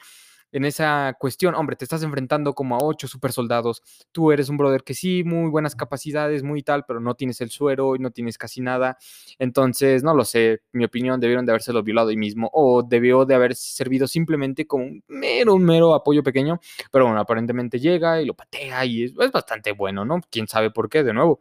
[0.52, 3.82] en esa cuestión, hombre, te estás enfrentando como a ocho super soldados.
[4.12, 7.50] Tú eres un brother que sí, muy buenas capacidades, muy tal, pero no tienes el
[7.50, 8.98] suero y no tienes casi nada.
[9.40, 13.36] Entonces, no lo sé, mi opinión, debieron de habérselo violado ahí mismo o debió de
[13.36, 16.60] haber servido simplemente como un mero, un mero apoyo pequeño.
[16.92, 20.22] Pero bueno, aparentemente llega y lo patea y es, bastante bueno, ¿no?
[20.30, 21.40] Quién sabe por qué, de nuevo.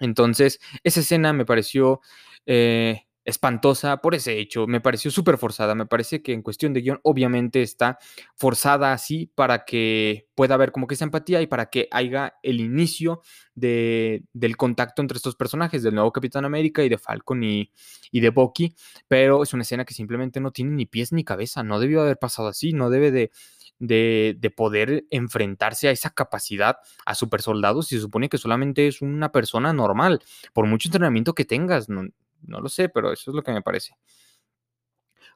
[0.00, 2.00] Entonces, esa escena me pareció...
[2.46, 4.66] Eh, espantosa por ese hecho.
[4.66, 5.74] Me pareció súper forzada.
[5.74, 7.98] Me parece que en cuestión de guion, obviamente está
[8.34, 12.60] forzada así para que pueda haber como que esa empatía y para que haya el
[12.60, 13.20] inicio
[13.54, 17.70] de, del contacto entre estos personajes, del nuevo Capitán América y de Falcon y,
[18.10, 18.74] y de Bucky.
[19.08, 21.62] Pero es una escena que simplemente no tiene ni pies ni cabeza.
[21.62, 22.72] No debió haber pasado así.
[22.72, 23.30] No debe de,
[23.78, 28.88] de, de, poder enfrentarse a esa capacidad a super soldados y se supone que solamente
[28.88, 30.22] es una persona normal,
[30.54, 31.90] por mucho entrenamiento que tengas.
[31.90, 32.04] No,
[32.42, 33.94] no lo sé, pero eso es lo que me parece.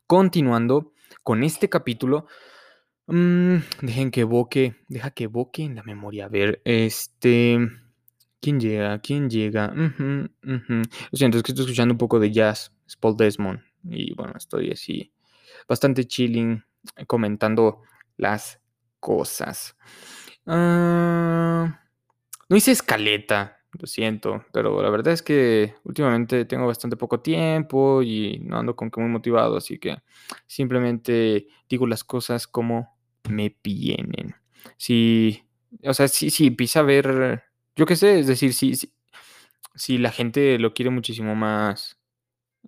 [0.06, 2.26] Continuando con este capítulo,
[3.06, 6.26] mmm, dejen que evoque, deja que evoque en la memoria.
[6.26, 7.58] A ver, este...
[8.40, 8.98] ¿Quién llega?
[8.98, 9.72] ¿Quién llega?
[9.72, 12.72] Uh -huh, Lo siento, es que estoy escuchando un poco de jazz.
[12.84, 13.60] Es Paul Desmond.
[13.84, 15.12] Y bueno, estoy así
[15.68, 16.64] bastante chilling
[17.06, 17.82] comentando
[18.16, 18.60] las
[19.00, 19.76] cosas.
[20.44, 21.70] Uh,
[22.48, 28.02] no hice escaleta lo siento, pero la verdad es que últimamente tengo bastante poco tiempo
[28.02, 29.96] y no ando con que muy motivado, así que
[30.46, 32.96] simplemente digo las cosas como
[33.28, 34.35] me vienen.
[34.76, 35.42] Si,
[35.85, 37.44] o sea, si, si empieza a ver,
[37.76, 38.74] yo qué sé, es decir, si,
[39.74, 41.98] si, la gente lo quiere muchísimo más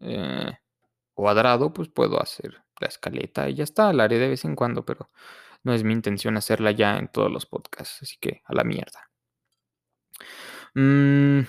[0.00, 0.52] eh,
[1.14, 4.84] cuadrado, pues puedo hacer la escaleta y ya está, la haré de vez en cuando,
[4.84, 5.10] pero
[5.64, 9.10] no es mi intención hacerla ya en todos los podcasts, así que a la mierda.
[10.74, 11.46] Mm.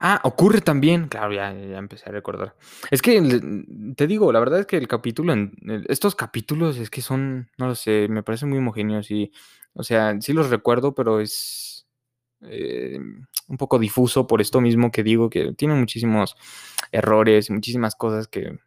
[0.00, 2.54] Ah, ocurre también, claro, ya, ya empecé a recordar.
[2.90, 3.22] Es que
[3.96, 5.34] te digo, la verdad es que el capítulo,
[5.88, 9.32] estos capítulos es que son, no lo sé, me parecen muy homogéneos y,
[9.72, 11.86] o sea, sí los recuerdo, pero es
[12.42, 12.98] eh,
[13.48, 16.36] un poco difuso por esto mismo que digo, que tiene muchísimos
[16.92, 18.58] errores, muchísimas cosas que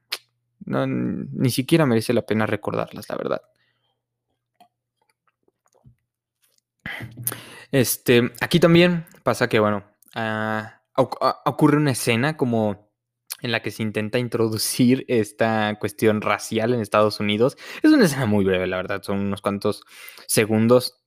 [0.66, 3.42] ni siquiera merece la pena recordarlas, la verdad.
[7.72, 9.84] Este, aquí también pasa que, bueno,
[10.16, 12.88] ah, ocurre una escena como
[13.42, 17.58] en la que se intenta introducir esta cuestión racial en Estados Unidos.
[17.84, 19.84] Es una escena muy breve, la verdad, son unos cuantos
[20.28, 21.04] segundos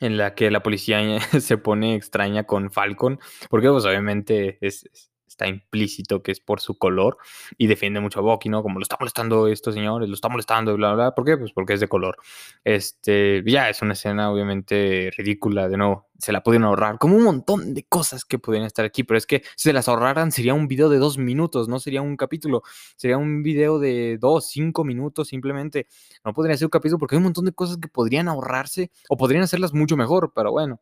[0.00, 1.00] en la que la policía
[1.40, 3.18] se pone extraña con Falcon,
[3.48, 5.09] porque pues obviamente es,
[5.40, 7.16] está implícito que es por su color
[7.56, 8.62] y defiende mucho a Bucky, ¿no?
[8.62, 11.14] Como lo está molestando estos señores, lo está molestando, bla, bla.
[11.14, 11.36] ¿Por qué?
[11.38, 12.16] Pues porque es de color.
[12.64, 17.24] Este, ya es una escena obviamente ridícula, de nuevo, se la pudieron ahorrar, como un
[17.24, 20.52] montón de cosas que podrían estar aquí, pero es que si se las ahorraran sería
[20.52, 22.62] un video de dos minutos, no sería un capítulo,
[22.96, 25.86] sería un video de dos, cinco minutos simplemente.
[26.24, 29.16] No podría ser un capítulo porque hay un montón de cosas que podrían ahorrarse o
[29.16, 30.80] podrían hacerlas mucho mejor, pero bueno.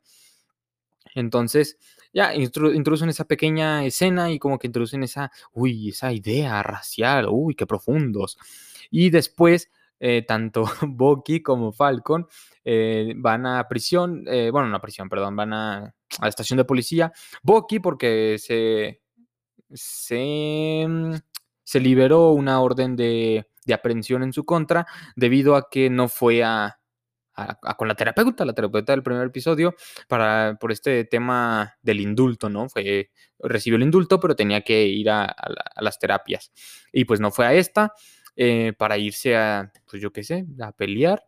[1.19, 1.79] Entonces,
[2.13, 7.55] ya introducen esa pequeña escena y como que introducen esa, uy, esa idea racial, uy,
[7.55, 8.39] qué profundos.
[8.91, 12.27] Y después, eh, tanto Bucky como Falcon
[12.65, 16.65] eh, van a prisión, eh, bueno, no a prisión, perdón, van a, la estación de
[16.65, 17.13] policía.
[17.43, 19.01] Bucky porque se,
[19.73, 21.15] se, mm,
[21.65, 26.43] se liberó una orden de, de aprehensión en su contra debido a que no fue
[26.45, 26.78] a,
[27.77, 29.75] con la terapeuta, la terapeuta del primer episodio,
[30.09, 32.69] para, por este tema del indulto, ¿no?
[32.69, 35.35] Fue, recibió el indulto, pero tenía que ir a,
[35.81, 36.53] las terapias.
[36.93, 37.93] Y pues no fue a esta,
[38.37, 41.28] eh, para irse a, pues yo qué sé, a pelear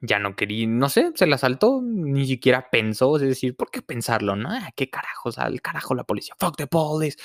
[0.00, 3.82] ya no quería, no sé, se la saltó, ni siquiera pensó, es decir, ¿por qué
[3.82, 4.34] pensarlo?
[4.34, 7.18] No, ah, qué carajos, al carajo la policía, fuck the police.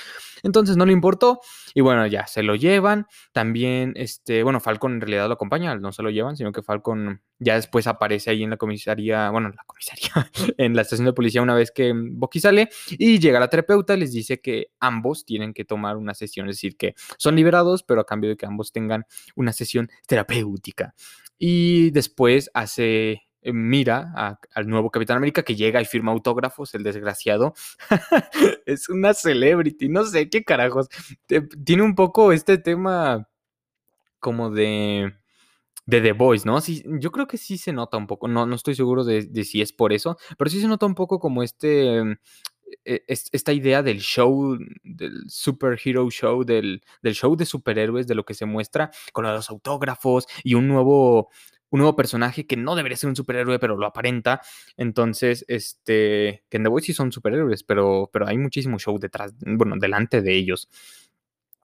[0.44, 1.40] Entonces no le importó
[1.74, 3.08] y bueno, ya se lo llevan.
[3.32, 7.22] También, este, bueno, Falcon en realidad lo acompaña, no se lo llevan, sino que Falcon
[7.40, 11.14] ya después aparece ahí en la comisaría, bueno, en la comisaría, en la estación de
[11.14, 15.54] policía una vez que Bucky sale y llega la terapeuta, les dice que ambos tienen
[15.54, 18.72] que tomar una sesión, es decir, que son liberados, pero a cambio de que ambos
[18.72, 20.94] tengan una sesión terapéutica.
[21.38, 27.54] Y después eh, mira al nuevo Capitán América que llega y firma autógrafos, el desgraciado.
[28.66, 30.88] es una celebrity, no sé qué carajos.
[31.64, 33.28] Tiene un poco este tema
[34.20, 35.14] como de
[35.88, 36.62] de The Voice, ¿no?
[36.62, 39.44] Sí, yo creo que sí se nota un poco, no, no estoy seguro de, de,
[39.44, 42.18] si es por eso, pero sí se nota un poco como este,
[42.84, 48.34] e, esta idea del show, del superhero show, del, show de superhéroes, de lo que
[48.34, 51.30] se muestra con los autógrafos y un nuevo,
[51.76, 54.42] un nuevo personaje que no debería ser un superhéroe, pero lo aparenta.
[54.78, 59.34] Entonces, este, que en The Voice sí son superhéroes, pero, pero hay muchísimo show detrás,
[59.46, 60.70] bueno, delante de ellos.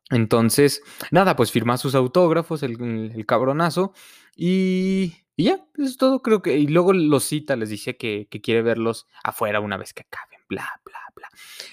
[0.10, 3.94] Entonces, nada, pues firma sus autógrafos, el, cabronazo,
[4.36, 6.58] y, ya, eso es todo, creo que.
[6.58, 10.82] Y luego los cita, les dice que, quiere verlos afuera una vez que acaben, bla,
[10.86, 11.30] bla, bla.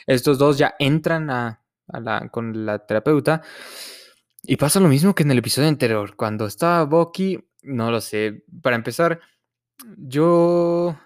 [0.06, 1.60] Estos dos ya entran a,
[2.30, 3.42] con la terapeuta.
[4.44, 6.14] Y pasa lo mismo que en el episodio anterior.
[6.14, 8.44] Cuando está Bucky, no lo sé.
[8.62, 9.20] Para empezar,
[9.96, 10.98] yo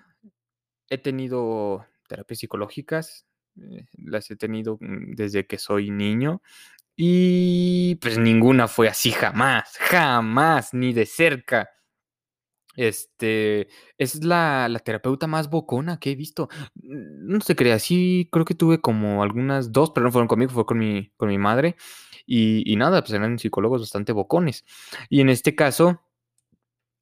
[0.89, 3.27] he tenido terapias psicológicas.
[3.61, 6.43] Eh, las he tenido mm, desde que soy niño.
[6.97, 11.71] Y pues ninguna fue así jamás, jamás, ni de cerca.
[12.75, 16.49] Este, es la, terapeuta más bocona que he visto.
[16.75, 20.67] No se crea, sí, creo que tuve como algunas dos, pero no fueron conmigo, fue
[20.67, 21.77] con mi, con mi madre.
[22.27, 24.65] Y, nada, pues eran psicólogos bastante bocones.
[25.09, 26.01] Y en este caso,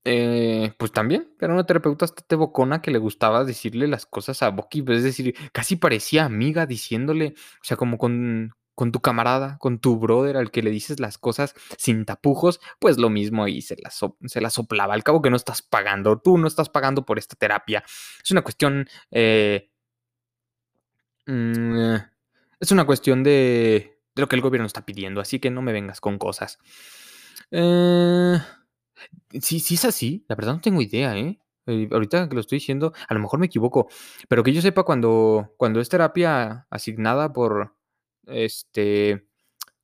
[0.05, 4.55] eh, pues también era una terapeuta bastante bocona que le gustaba decirle las cosas a
[4.57, 9.79] pues, es decir, casi parecía amiga diciéndole, o sea, como con, con tu camarada, con
[9.79, 13.77] tu brother al que le dices las cosas sin tapujos, pues lo mismo ahí se
[13.77, 14.95] la, se la soplaba.
[14.95, 17.85] Al cabo que no estás pagando, tú no estás pagando por esta terapia.
[18.25, 18.89] Es una cuestión...
[19.11, 19.71] Eh,
[21.27, 21.95] mm,
[22.59, 25.73] es una cuestión de, de, lo que el gobierno está pidiendo, así que no me
[25.73, 26.59] vengas con cosas.
[27.51, 28.39] Eh,
[29.41, 31.39] sí, sí es así, la verdad no tengo idea, ¿eh?
[31.67, 33.89] Eh, ahorita que lo estoy diciendo, a lo mejor me equivoco,
[34.29, 37.77] pero que yo sepa cuando, cuando es terapia asignada por,
[38.27, 39.27] este,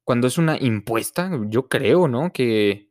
[0.04, 2.32] cuando es una impuesta, yo creo, ¿no?
[2.32, 2.90] Que,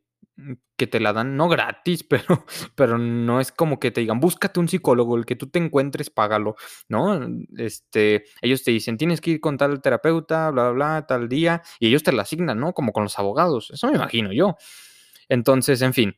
[0.76, 4.60] que te la dan, no gratis, pero, pero no es como que te digan, búscate
[4.60, 6.56] un psicólogo, el que tú te encuentres, págalo,
[6.88, 7.20] ¿no?
[7.56, 11.62] Este, ellos te dicen, tienes que ir con tal terapeuta, bla, bla, bla, tal día,
[11.80, 12.72] y ellos te la asignan, ¿no?
[12.74, 14.56] Como con los abogados, eso me imagino yo.
[15.28, 16.16] Entonces, en fin,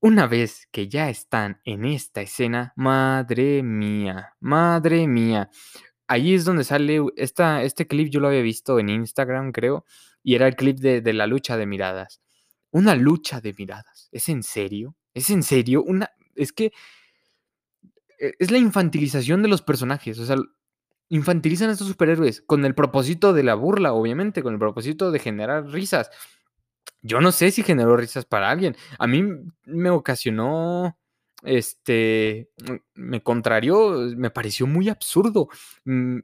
[0.00, 5.48] una vez que ya están en esta escena, madre mía, madre mía.
[6.06, 9.86] Ahí es donde sale esta, este clip, yo lo había visto en Instagram, creo,
[10.22, 12.20] y era el clip de, la lucha de miradas.
[12.70, 14.10] Una lucha de miradas.
[14.12, 14.94] ¿Es en serio?
[15.14, 15.82] ¿Es en serio?
[15.82, 16.72] Una, es que
[18.18, 20.18] e, es la infantilización de los personajes.
[20.18, 20.36] O sea,
[21.08, 25.18] infantilizan a estos superhéroes con el propósito de la burla, obviamente, con el propósito de
[25.18, 26.10] generar risas.
[27.02, 28.76] Yo no sé si generó risas para alguien.
[28.98, 29.22] A mí
[29.66, 30.98] me ocasionó,
[31.42, 35.48] este, mm, me contrarió, me pareció muy absurdo.
[35.84, 36.20] Mm,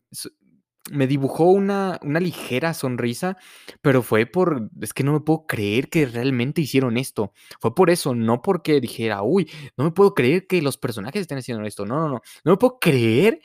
[0.90, 3.36] me dibujó una, una ligera sonrisa,
[3.82, 7.32] pero fue por, es que no me puedo creer que realmente hicieron esto.
[7.60, 11.38] Fue por eso, no porque dijera, uy, no me puedo creer que los personajes estén
[11.38, 11.86] haciendo esto.
[11.86, 12.22] No, no, no.
[12.44, 13.40] No me puedo creer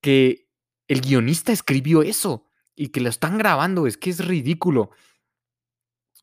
[0.00, 0.46] que
[0.88, 3.86] el guionista escribió eso y que lo están grabando.
[3.86, 4.90] Es que es ridículo.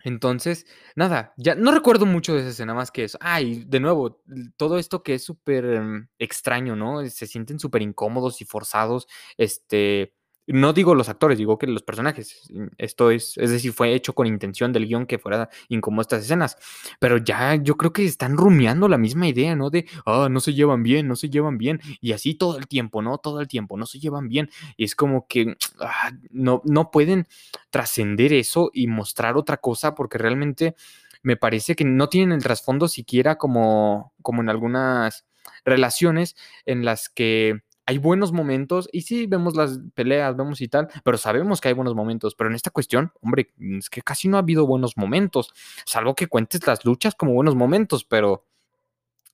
[0.04, 3.18] Entonces, nada, ya no recuerdo mucho de esa escena más que eso.
[3.22, 4.22] Ay, de nuevo,
[4.58, 7.06] todo esto que es súper em, extraño, ¿no?
[7.10, 9.08] Se sienten súper incómodos y forzados.
[9.38, 10.14] Este,
[10.48, 12.50] no digo los actores, digo que los personajes.
[12.52, 16.24] Mm, esto es, es decir, fue hecho con intención del guion que fuera incómodo estas
[16.24, 16.58] escenas.
[17.00, 19.70] Pero ya yo creo que están rumiando la misma idea, ¿no?
[19.70, 21.82] De, ah, no se llevan bien, no se llevan bien.
[22.02, 23.18] Y así todo el tiempo, ¿no?
[23.18, 24.50] Todo el tiempo, no se llevan bien.
[24.78, 27.28] Y es como que ah, no, no pueden
[27.70, 30.76] trascender eso y mostrar otra cosa porque realmente
[31.24, 35.26] me parece que no tienen el trasfondo siquiera como, como en algunas
[35.66, 40.90] relaciones en las que hay buenos momentos y sí vemos las peleas, vemos y tal,
[41.06, 42.36] pero sabemos que hay buenos momentos.
[42.36, 45.54] Pero en esta cuestión, hombre, es que casi no ha habido buenos momentos,
[45.86, 48.46] salvo que cuentes las luchas como buenos momentos, pero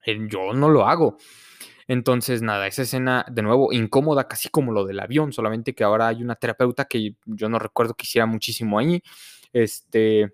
[0.05, 1.17] eh, yo no lo hago.
[1.87, 6.07] Entonces, nada, esa escena de nuevo incómoda, casi como lo del avión, solamente que ahora
[6.07, 9.01] hay una terapeuta que yo no recuerdo que hiciera muchísimo ahí.
[9.51, 10.31] Este,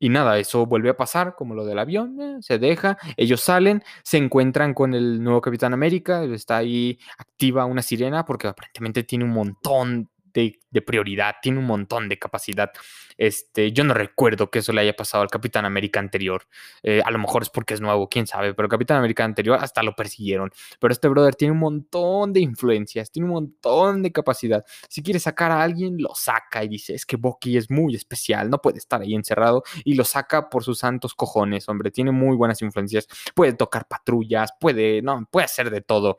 [0.00, 3.84] y nada, eso vuelve a pasar, como lo del avión, eh, se deja, ellos salen,
[4.02, 9.24] se encuentran con el nuevo Capitán América, está ahí activa una sirena porque aparentemente tiene
[9.24, 12.70] un montón de, prioridad, tiene un montón de capacidad.
[13.16, 16.46] Este, yo no recuerdo que eso le haya pasado al Capitán América anterior.
[16.82, 19.82] Eh, a lo mejor es porque es nuevo, quién sabe, pero Capitán América anterior hasta
[19.82, 20.50] lo persiguieron.
[20.78, 24.64] Pero este brother tiene un montón de influencias, tiene un montón de capacidad.
[24.88, 28.48] Si quiere sacar a alguien, lo saca y dice, es que Bucky es muy especial,
[28.48, 32.36] no puede estar ahí encerrado y lo saca por sus santos cojones, hombre, tiene muy
[32.36, 36.18] buenas influencias, puede tocar patrullas, puede, no, puede hacer de todo.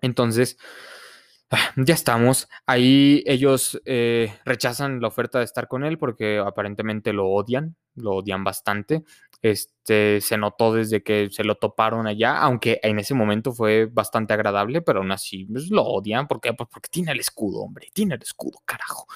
[0.00, 0.58] Entonces,
[1.76, 2.48] ya estamos.
[2.66, 8.16] Ahí ellos eh, rechazan la oferta de estar con él porque aparentemente lo odian, lo
[8.16, 9.04] odian bastante.
[9.40, 14.34] Este, se notó desde que se lo toparon allá, aunque en ese momento fue bastante
[14.34, 16.26] agradable, pero aún así pues, lo odian.
[16.26, 16.52] ¿Por qué?
[16.52, 19.06] Pues porque tiene el escudo, hombre, tiene el escudo, carajo.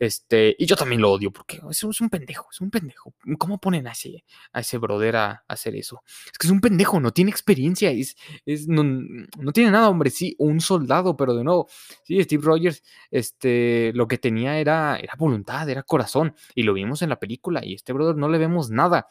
[0.00, 3.12] Este, y yo también lo odio porque es, un pendejo, es un pendejo.
[3.38, 6.02] ¿Cómo ponen a ese, a ese brother a, hacer eso?
[6.24, 10.08] Es que es un pendejo, no tiene experiencia, es, es, no, no, tiene nada, hombre.
[10.08, 11.68] Sí, un soldado, pero de nuevo,
[12.02, 17.02] sí, Steve Rogers, este, lo que tenía era, era voluntad, era corazón, y lo vimos
[17.02, 19.06] en la película, y este brother no le vemos nada.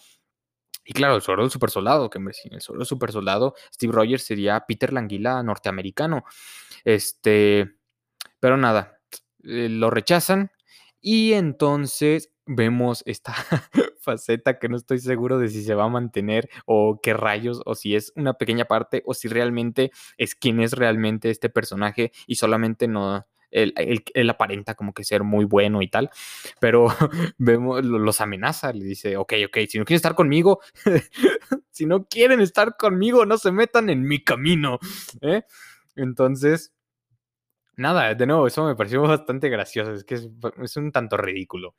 [0.86, 3.54] Y claro, el suelo del super soldado, que hombre, sin el suelo del super soldado,
[3.71, 6.23] Steve Rogers sería Peter Languila norteamericano.
[6.84, 7.75] Este,
[8.39, 8.99] pero nada,
[9.43, 10.49] eh, lo rechazan
[11.02, 13.34] y entonces vemos esta
[14.02, 17.76] faceta que no estoy seguro de si se va a mantener o qué rayos, o
[17.76, 22.36] si es una pequeña parte, o si realmente es quien es realmente este personaje y
[22.36, 23.26] solamente no...
[23.52, 23.74] Él,
[24.30, 26.12] aparenta como que ser muy bueno y tal,
[26.60, 26.86] pero
[27.40, 30.60] vemos, los amenaza, le dice, ok, ok, si no quieren estar conmigo,
[31.72, 34.78] si no quieren estar conmigo, no se metan en mi camino.
[35.22, 35.42] ¿eh?
[35.96, 36.74] Entonces,
[37.80, 41.76] nada, de nuevo, eso me pareció bastante gracioso, es que es, un tanto ridículo.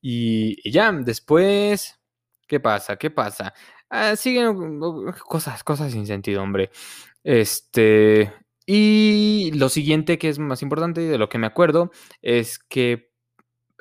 [0.00, 2.00] Y, ya, después,
[2.46, 2.96] ¿qué pasa?
[2.96, 3.52] ¿Qué pasa?
[3.90, 4.80] Ah, siguen
[5.26, 6.70] cosas, cosas sin sentido, hombre.
[7.24, 8.32] Este,
[8.66, 11.90] y lo siguiente que es más importante de lo que me acuerdo
[12.22, 13.10] es que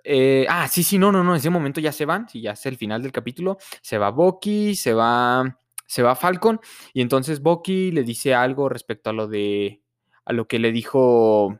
[0.04, 2.52] eh, ah, sí, sí, no, no, no, en ese momento ya se van, sí, ya
[2.54, 6.60] es el final del capítulo, se va Bucky, se va, se va Falcon,
[6.94, 9.82] y entonces Bucky le dice algo respecto a lo de,
[10.26, 11.60] a lo que le dijo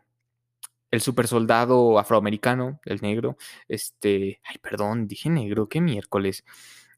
[0.92, 3.38] el super soldado afroamericano, el negro,
[3.68, 6.46] este, ay, perdón, dije negro, qué miércoles,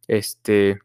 [0.08, 0.80] este,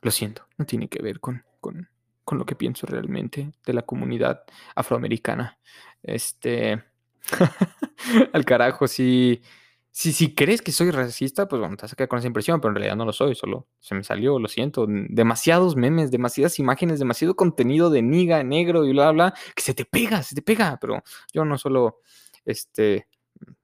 [0.00, 1.88] lo siento, no tiene que ver con, con,
[2.24, 5.58] con lo que pienso realmente de la comunidad afroamericana.
[6.02, 6.82] Este,
[8.32, 9.42] al carajo, si,
[9.90, 12.60] si, si crees que soy racista, pues bueno, te vas a quedar con esa impresión,
[12.60, 14.86] pero en realidad no lo soy, solo se me salió, lo siento.
[14.88, 19.84] Demasiados memes, demasiadas imágenes, demasiado contenido de niga, negro y bla, bla, que se te
[19.84, 22.00] pega, se te pega, pero yo no solo,
[22.44, 23.08] este,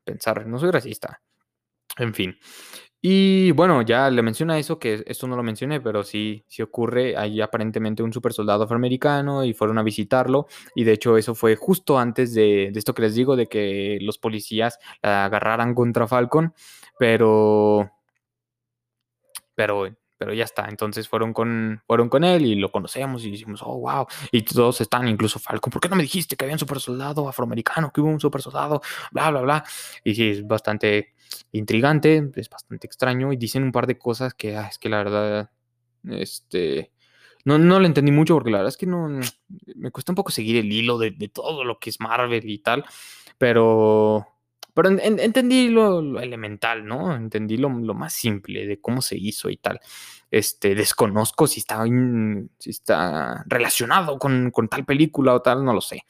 [0.05, 1.22] pensar, no soy racista.
[1.99, 2.37] En fin.
[3.07, 7.18] Y bueno, ya le menciona eso, que esto no lo mencioné, pero sí, sí ocurre.
[7.18, 10.46] Hay aparentemente un super soldado afroamericano y fueron a visitarlo.
[10.74, 13.98] Y de hecho, eso fue justo antes de, de esto que les digo, de que
[14.00, 16.55] los policías la agarraran contra Falcon.
[16.98, 17.90] Pero.
[19.55, 20.67] Pero pero ya está.
[20.69, 24.07] Entonces fueron con, fueron con él y lo conocemos y decimos, oh, wow.
[24.31, 27.29] Y todos están, incluso Falcon, ¿por qué no me dijiste que había un super soldado
[27.29, 28.81] afroamericano, que hubo un super soldado,
[29.12, 29.65] bla, bla, bla?
[30.05, 31.15] Y sí, es bastante
[31.53, 34.99] intrigante, es bastante extraño y dicen un par de cosas que ah, es que la
[34.99, 35.51] verdad,
[36.05, 36.93] este,
[37.45, 39.09] no, no lo entendí mucho porque la verdad es que no,
[39.75, 42.59] me cuesta un poco seguir el hilo de, de todo lo que es Marvel y
[42.59, 42.85] tal,
[43.39, 44.34] pero
[44.75, 47.14] pero entendí lo, elemental, ¿no?
[47.14, 49.81] Entendí lo, más simple de cómo se hizo y tal.
[50.31, 56.05] Este, desconozco si está, relacionado con, con tal película o tal, no lo sé.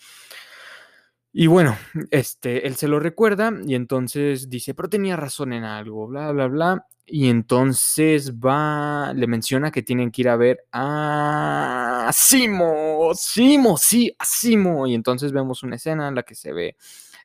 [1.37, 1.77] Y bueno,
[2.13, 6.47] este, él se lo recuerda y entonces dice, pero tenía razón en algo, bla, bla,
[6.47, 6.87] bla.
[7.07, 14.15] Y entonces va, le menciona que tienen que ir a ver a Simo, Simo, sí,
[14.17, 14.87] a Simo.
[14.87, 16.77] Y entonces vemos una escena en la que se ve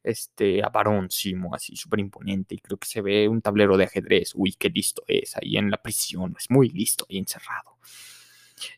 [0.09, 3.85] este, a Barón Simo, así súper imponente, y creo que se ve un tablero de
[3.85, 7.77] ajedrez, uy, qué listo es, ahí en la prisión, es muy listo, ahí encerrado.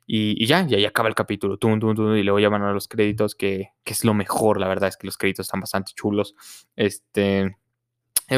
[0.05, 2.87] Y, ya, y ahí acaba el capítulo, tum, tum, tum, y luego llaman a los
[2.87, 6.35] créditos, que, que es lo mejor, la verdad es que los créditos están bastante chulos,
[6.75, 7.57] este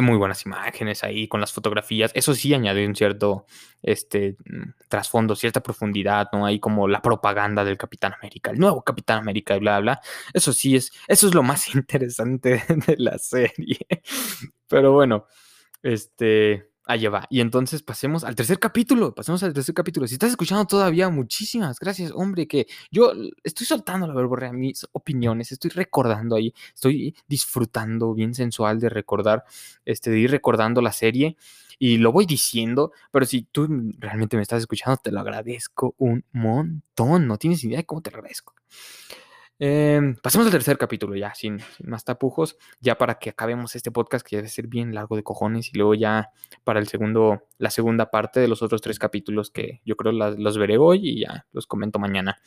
[0.02, 2.12] muy buenas imágenes ahí con las fotografías.
[2.16, 3.46] Eso sí añade un cierto
[3.82, 6.46] este, mm, trasfondo, cierta profundidad, ¿no?
[6.46, 10.02] Ahí como la propaganda del Capitán América, el nuevo Capitán América y bla, bla.
[10.34, 13.80] Eso sí es, eso es lo más interesante de la serie.
[14.68, 15.28] Pero bueno,
[15.84, 17.28] este, Allá va.
[17.30, 19.16] Y entonces pasemos al tercer capítulo.
[19.16, 20.06] Pasemos al tercer capítulo.
[20.06, 23.14] Si estás escuchando todavía, muchísimas gracias, hombre, que yo
[23.44, 29.46] estoy soltando la verborrea, mis opiniones, estoy recordando ahí, estoy disfrutando bien sensual de recordar,
[29.86, 31.38] este, de ir recordando la serie
[31.80, 33.68] y lo voy diciendo, pero si tú
[33.98, 37.28] realmente me estás escuchando, te lo agradezco un montón.
[37.28, 38.54] No tienes idea de cómo te agradezco.
[39.66, 44.28] Em, pasemos al tercer capítulo ya, sin, más tapujos, ya para que acabemos este podcast
[44.28, 46.32] que debe ser bien largo de cojones y luego ya
[46.66, 50.58] para el segundo, la segunda parte de los otros tres capítulos que yo creo los
[50.58, 52.38] veré hoy y ya los comento mañana.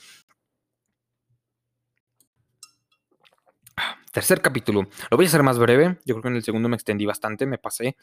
[4.12, 4.82] Tercer capítulo.
[5.10, 5.96] Lo voy a hacer más breve.
[6.04, 7.96] Yo creo que en el segundo me extendí bastante, me pasé.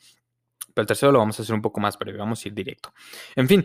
[0.73, 2.17] Pero el tercero lo vamos a hacer un poco más breve.
[2.17, 2.91] Vamos a ir directo.
[3.35, 3.63] En fin.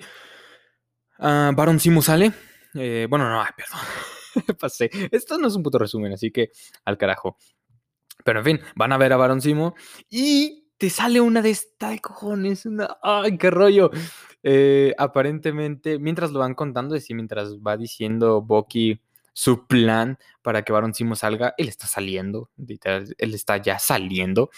[1.18, 2.32] Uh, Baron Simo sale.
[2.74, 3.80] Eh, bueno, no, perdón.
[4.60, 4.90] pasé.
[5.10, 6.50] Esto no es un puto resumen, así que
[6.84, 7.36] al carajo.
[8.24, 9.74] Pero en fin, van a ver a Baron Simo
[10.10, 13.90] y te sale una de esta de cojones, una, ay, qué rollo.
[14.42, 19.00] Eh, aparentemente, mientras lo van contando, es decir, mientras va diciendo Bucky
[19.32, 24.50] su plan para que Baron Simo salga, él está saliendo, él está ya saliendo.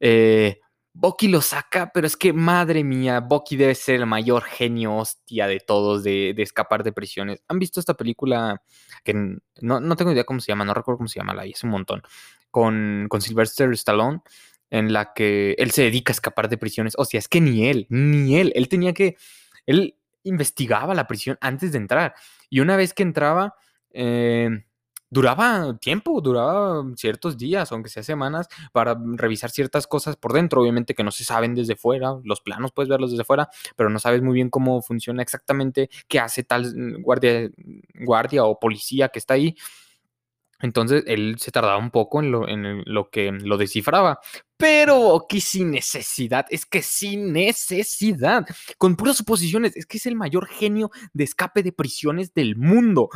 [0.00, 0.60] Eh,
[0.92, 5.46] Bucky lo saca, pero es que madre mía, Bucky debe ser el mayor genio hostia
[5.46, 7.42] de todos de, escapar de prisiones.
[7.48, 8.62] ¿Han visto esta película?
[9.04, 9.14] Que
[9.60, 12.02] no, tengo idea cómo se llama, no recuerdo cómo se llama, la hice un montón.
[12.50, 14.22] Con, con Sylvester Stallone,
[14.70, 16.94] en la que él se dedica a escapar de prisiones.
[16.98, 19.16] O sea, es que ni él, ni él, él tenía que.
[19.66, 22.14] Él investigaba la prisión antes de entrar.
[22.48, 23.54] Y una vez que entraba.
[23.92, 24.64] Eh,
[25.10, 30.94] duraba tiempo, duraba ciertos días, aunque sea semanas, para revisar ciertas cosas por dentro, obviamente
[30.94, 34.22] que no se saben desde fuera, los planos puedes verlos desde fuera, pero no sabes
[34.22, 37.50] muy bien cómo funciona exactamente, qué hace tal guardia,
[37.94, 39.56] guardia o policía que está ahí.
[40.62, 44.20] Entonces él se tardaba un poco en lo, en lo que lo descifraba.
[44.58, 48.46] Pero aquí sin necesidad, es que sin necesidad,
[48.76, 53.08] con puras suposiciones, es que es el mayor genio de escape de prisiones del mundo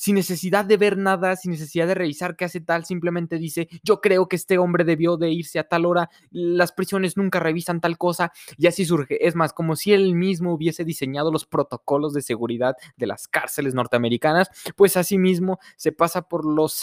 [0.00, 4.00] sin necesidad de ver nada, sin necesidad de revisar qué hace tal, simplemente dice, yo
[4.00, 7.98] creo que este hombre debió de irse a tal hora, las prisiones nunca revisan tal
[7.98, 9.26] cosa, y así surge.
[9.26, 13.74] Es más, como si él mismo hubiese diseñado los protocolos de seguridad de las cárceles
[13.74, 16.82] norteamericanas, pues así mismo se pasa por los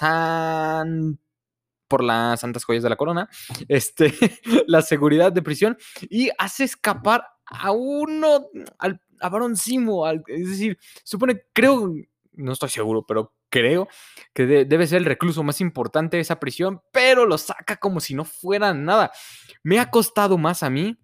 [1.88, 3.30] por las santas joyas de la corona,
[3.68, 4.14] este,
[4.68, 8.46] la seguridad de prisión y hace escapar a uno,
[8.78, 11.96] al, a Barón Simo, es decir, supone, creo,
[12.38, 13.88] no estoy seguro, pero creo
[14.34, 18.14] que debe ser el recluso más importante de esa prisión, pero lo saca como si
[18.14, 19.12] no fuera nada.
[19.64, 20.98] Me ha costado más a mí,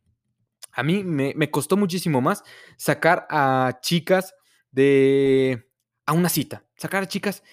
[0.71, 2.43] a mí me, costó muchísimo más
[2.77, 4.33] sacar a chicas
[4.71, 5.69] de
[6.05, 7.43] a una cita, sacar a chicas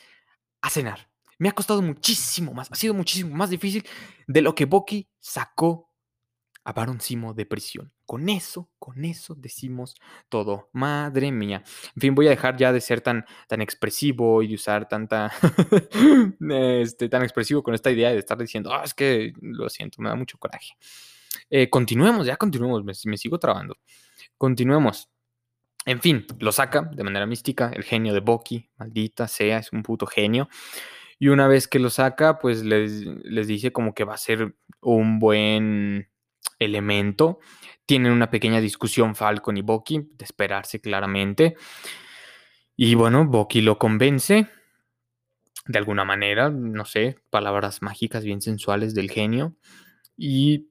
[0.60, 1.10] a cenar.
[1.38, 3.86] Me ha costado muchísimo más, ha sido muchísimo más difícil
[4.26, 5.90] de lo que Boki sacó
[6.64, 7.92] a Baron Simo de prisión.
[8.10, 9.94] Con eso, con eso decimos
[10.28, 10.68] todo.
[10.72, 11.62] Madre mía.
[11.94, 15.30] En fin, voy a dejar ya de ser tan, tan expresivo y de usar tanta.
[16.80, 20.08] este, tan expresivo con esta idea de estar diciendo, ah, es que lo siento, me
[20.08, 20.72] da mucho coraje.
[21.50, 23.76] Eh, continuemos, ya continuemos, me, me sigo trabando.
[24.36, 25.08] Continuemos.
[25.86, 29.84] En fin, lo saca de manera mística el genio de Boki, maldita sea, es un
[29.84, 30.48] puto genio.
[31.20, 34.56] Y una vez que lo saca, pues les, les dice como que va a ser
[34.80, 36.09] un buen
[36.58, 37.40] elemento.
[37.86, 41.56] Tienen una pequeña discusión Falcon y Boki, de esperarse claramente.
[42.76, 44.48] Y bueno, Boki lo convence
[45.66, 49.56] de alguna manera, no sé, palabras mágicas bien sensuales del genio.
[50.16, 50.70] Y,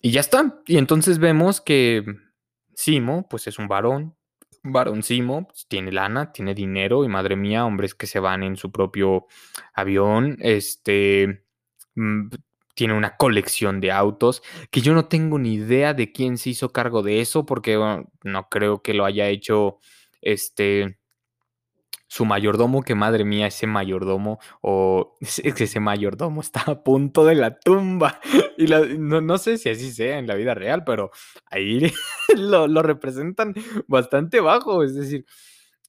[0.00, 0.62] y ya está.
[0.66, 2.04] Y entonces vemos que
[2.74, 4.16] Simo, pues es un varón,
[4.62, 8.56] varón Simo, pues, tiene lana, tiene dinero y madre mía, hombres que se van en
[8.56, 9.26] su propio
[9.74, 11.44] avión, este,
[11.94, 12.28] mm,
[12.78, 16.72] tiene una colección de autos, que yo no tengo ni idea de quién se hizo
[16.72, 17.76] cargo de eso, porque
[18.22, 19.78] no creo que lo haya hecho
[20.22, 20.96] este
[22.06, 27.58] su mayordomo, que madre mía, ese mayordomo, o ese mayordomo está a punto de la
[27.58, 28.20] tumba.
[28.56, 31.10] Y no, sé si así sea en la vida real, pero
[31.46, 31.92] ahí
[32.36, 33.54] lo, lo representan
[33.88, 34.84] bastante bajo.
[34.84, 35.26] Es decir,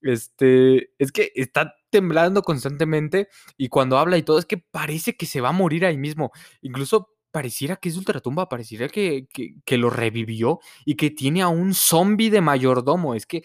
[0.01, 5.25] este, es que está temblando constantemente y cuando habla y todo, es que parece que
[5.25, 6.31] se va a morir ahí mismo.
[6.61, 9.27] Incluso pareciera que es ultratumba, pareciera que,
[9.65, 13.15] que, lo revivió y que tiene a un zombie de mayordomo.
[13.15, 13.43] Es que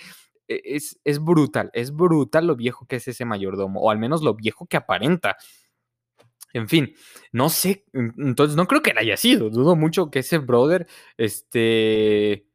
[0.48, 4.22] e, es, es brutal, es brutal lo viejo que es ese mayordomo, o al menos
[4.22, 5.36] lo viejo que aparenta.
[6.52, 6.94] En fin,
[7.32, 10.86] no sé, entonces no creo que haya sido, dudo mucho que ese brother,
[11.16, 12.46] este,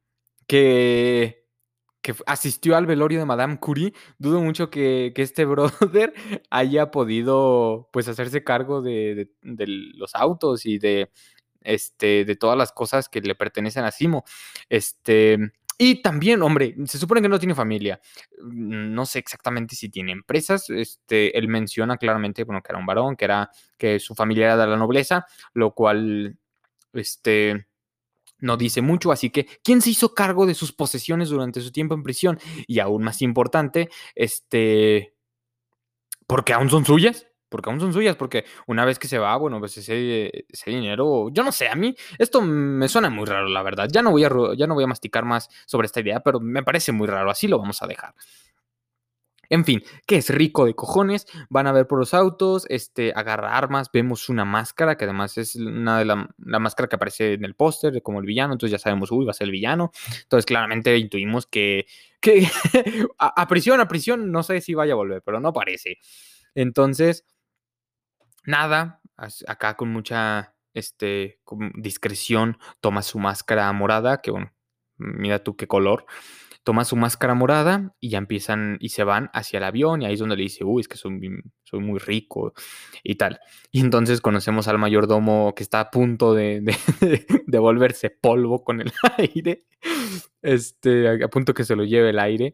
[0.48, 1.39] que,
[2.02, 6.14] que asistió al velorio de Madame Curie, dudo mucho que, que este brother
[6.50, 11.12] haya podido, pues, hacerse cargo de, de, los autos y de,
[11.62, 14.24] este, de todas las cosas que le pertenecen a Simo.
[14.70, 18.02] Este, y también, hombre, se supone que no tiene familia.
[18.42, 20.70] Mm, no sé exactamente si tiene empresas.
[20.70, 24.58] Este, él menciona claramente, bueno, que era un varón, que era que su familia era
[24.58, 26.38] de la nobleza, lo cual,
[26.94, 27.69] este,
[28.40, 29.12] no dice mucho.
[29.12, 32.40] Así que, ¿quién se hizo cargo de sus posesiones durante su tiempo en prisión?
[32.68, 35.14] Y aún más importante, este,
[36.28, 39.60] porque aún son suyas porque aún son suyas, porque una vez que se va, bueno,
[39.60, 43.64] pues ese, ese, dinero, yo no sé, a mí esto me suena muy raro, la
[43.64, 43.90] verdad.
[43.92, 46.64] Ya no, voy a, ya no voy a masticar más sobre esta idea, pero me
[46.64, 48.14] parece muy raro, así lo vamos a dejar.
[49.50, 53.58] En fin, que es rico de cojones, van a ver por los autos, este, agarra
[53.58, 57.56] armas, vemos una máscara, que además es una de la, máscara que aparece en el
[57.56, 59.92] póster, como el villano, entonces ya sabemos, uy, va a ser el villano.
[60.22, 61.88] Entonces claramente intuimos que,
[62.22, 62.48] que
[63.18, 65.98] a, prisión, a prisión, no sé si vaya a volver, pero no parece.
[66.54, 67.26] Entonces,
[68.46, 69.02] nada,
[69.48, 71.40] acá con mucha este,
[71.76, 74.54] discreción, toma su máscara morada, que bueno,
[74.98, 76.06] mira tú qué color,
[76.64, 80.14] toma su máscara morada y ya empiezan y se van hacia el avión y ahí
[80.14, 81.20] es donde le dice, uy, es que soy,
[81.80, 82.54] muy rico
[83.04, 83.40] y tal.
[83.72, 86.76] Y entonces conocemos al mayordomo que está a punto de, de,
[87.48, 89.66] de volverse polvo con el aire,
[90.42, 92.54] este, a punto que se lo lleve el aire.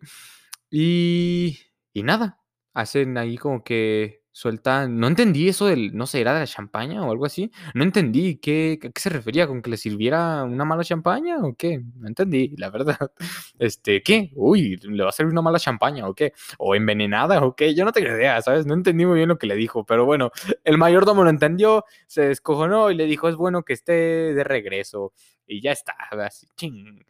[0.70, 1.60] Y,
[1.93, 2.41] y nada,
[2.74, 4.86] hacen ahí como que suelta.
[4.88, 7.51] No entendí eso del, no sé, era de la champaña o algo así.
[7.73, 11.81] No entendí qué, qué se refería, con que le sirviera una mala champaña o qué.
[11.95, 12.97] No entendí, la verdad.
[13.59, 14.31] Este, ¿qué?
[14.36, 16.33] Uy, le va a servir una mala champaña o qué.
[16.57, 17.73] O envenenada o qué.
[17.73, 18.65] Yo no tengo idea, ¿sabes?
[18.65, 20.31] No entendí muy bien lo que le dijo, pero bueno,
[20.65, 25.13] el mayordomo lo entendió, se descojonó y le dijo, es bueno que esté de regreso.
[25.47, 27.05] Y ya está, así, ching.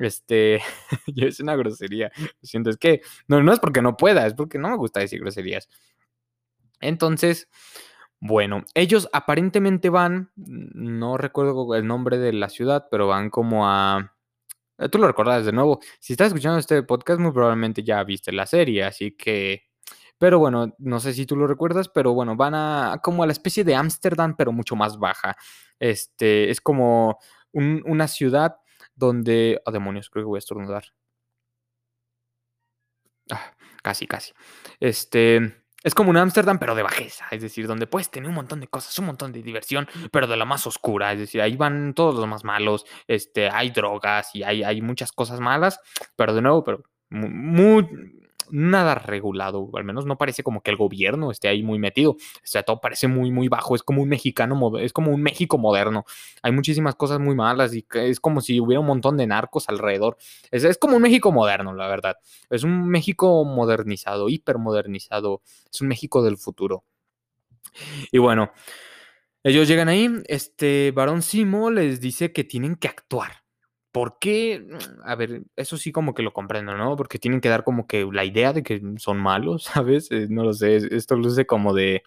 [0.00, 0.56] Este,
[1.16, 2.10] es una grosería.
[2.42, 5.20] Siento, es que no, no es porque no pueda, es porque no me gusta decir
[5.20, 5.68] groserías.
[6.80, 7.48] Entonces,
[8.26, 14.16] bueno, ellos aparentemente van, no recuerdo el nombre de la ciudad, pero van como a...
[14.78, 15.80] Eh, tú lo recordas de nuevo.
[16.00, 19.64] Si estás escuchando este podcast, muy probablemente ya viste la serie, así que...
[20.16, 23.32] Pero bueno, no sé si tú lo recuerdas, pero bueno, van a como a la
[23.32, 25.36] especie de Ámsterdam, pero mucho más baja.
[25.78, 27.18] Este, es como
[27.52, 28.56] un, una ciudad
[28.94, 29.60] donde...
[29.66, 30.84] Oh, demonios, creo que voy a estornudar.
[33.30, 34.32] Ah, casi, casi.
[34.80, 38.58] Este es como un Ámsterdam, pero de bajeza, es decir, donde puedes tener un montón
[38.58, 41.92] de cosas, un montón de diversión, pero de la más oscura, es decir, ahí van
[41.94, 45.78] todos los más malos, este, hay drogas y hay, hay muchas cosas malas,
[46.16, 47.86] pero de nuevo, pero muy,
[48.50, 52.18] nada regulado, al menos no parece como que el gobierno esté ahí muy metido, o
[52.42, 56.04] sea, todo parece muy, muy bajo, es como un mexicano, es como un México moderno,
[56.42, 60.16] hay muchísimas cosas muy malas y es como si hubiera un montón de narcos alrededor,
[60.50, 62.16] es, es como un México moderno, la verdad,
[62.50, 65.42] es un México modernizado, hipermodernizado,
[65.72, 66.84] es un México del futuro.
[68.12, 68.52] Y bueno,
[69.42, 73.43] ellos llegan ahí, este varón Simo les dice que tienen que actuar
[73.94, 74.66] ¿Por qué?
[75.04, 76.96] A ver, eso sí como que lo comprendo, ¿no?
[76.96, 80.10] Porque tienen que dar como que la idea de que son malos, ¿sabes?
[80.10, 82.02] Eh, no lo sé, esto luce como de,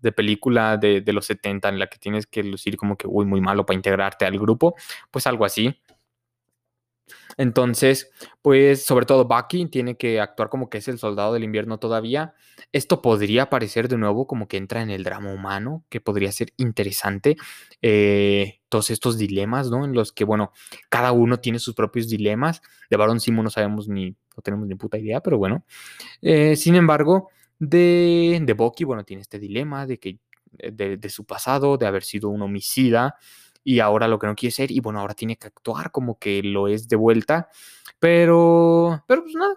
[0.00, 3.26] de película de, de, los 70 en la que tienes que lucir como que, uy,
[3.26, 4.76] muy malo para integrarte al grupo,
[5.10, 5.76] pues algo así.
[7.36, 8.10] Entonces,
[8.42, 12.34] pues sobre todo Bucky tiene que actuar como que es el soldado del invierno todavía.
[12.72, 16.52] Esto podría parecer de nuevo como que entra en el drama humano, que podría ser
[16.56, 17.36] interesante.
[17.80, 19.84] Eh, todos estos dilemas, ¿no?
[19.84, 20.52] En los que, bueno,
[20.88, 22.62] cada uno tiene sus propios dilemas.
[22.90, 25.64] De Baron Simo no sabemos ni, no tenemos ni puta idea, pero bueno.
[26.20, 27.28] Eh, sin embargo,
[27.58, 30.18] de, de Bucky, bueno, tiene este dilema de que
[30.52, 33.16] de, de su pasado, de haber sido un homicida
[33.64, 36.42] y ahora lo que no quiere ser y bueno, ahora tiene que actuar como que
[36.42, 37.48] lo es de vuelta,
[37.98, 39.54] pero, pero pues nada,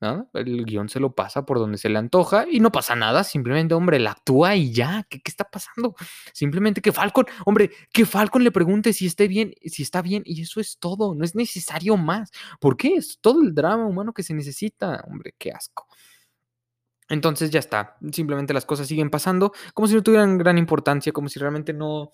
[0.00, 3.24] nada, el guion se lo pasa por donde se le antoja y no pasa nada,
[3.24, 5.94] simplemente, hombre, la actúa y ya, ¿qué, qué está pasando?
[6.32, 10.42] Simplemente que Falcon, hombre, que Falcon le pregunte si esté bien, si está bien y
[10.42, 12.30] eso es todo, no es necesario más,
[12.60, 12.94] ¿por qué?
[12.94, 15.86] Es todo el drama humano que se necesita, hombre, qué asco.
[17.08, 21.28] Entonces ya está, simplemente las cosas siguen pasando como si no tuvieran gran importancia, como
[21.28, 22.10] si realmente no,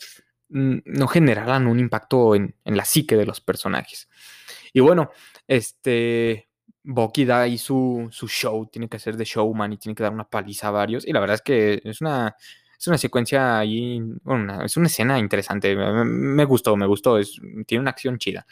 [0.50, 4.08] no generaran un impacto en, la psique de los personajes.
[4.72, 5.10] Y bueno,
[5.46, 6.48] este,
[6.82, 10.12] Bucky da ahí su, su, show, tiene que hacer de showman y tiene que dar
[10.12, 11.06] una paliza a varios.
[11.06, 12.36] Y la verdad es que es una,
[12.78, 15.74] es una secuencia ahí, bueno, es una escena interesante.
[15.76, 18.46] Me, me gustó, me gustó, es, tiene una acción chida.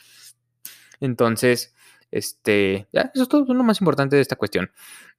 [1.00, 1.74] Entonces,
[2.10, 4.70] este, ya, eso es todo lo más importante de esta cuestión.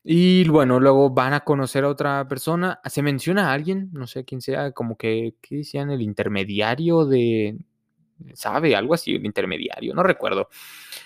[0.04, 2.80] Y bueno, luego van a conocer a otra persona.
[2.86, 5.92] Se menciona a alguien, no sé quién sea, como que, ¿qué decían?
[5.92, 7.58] El intermediario de,
[8.34, 8.76] ¿sabe?
[8.76, 10.50] Algo así, el intermediario, no recuerdo.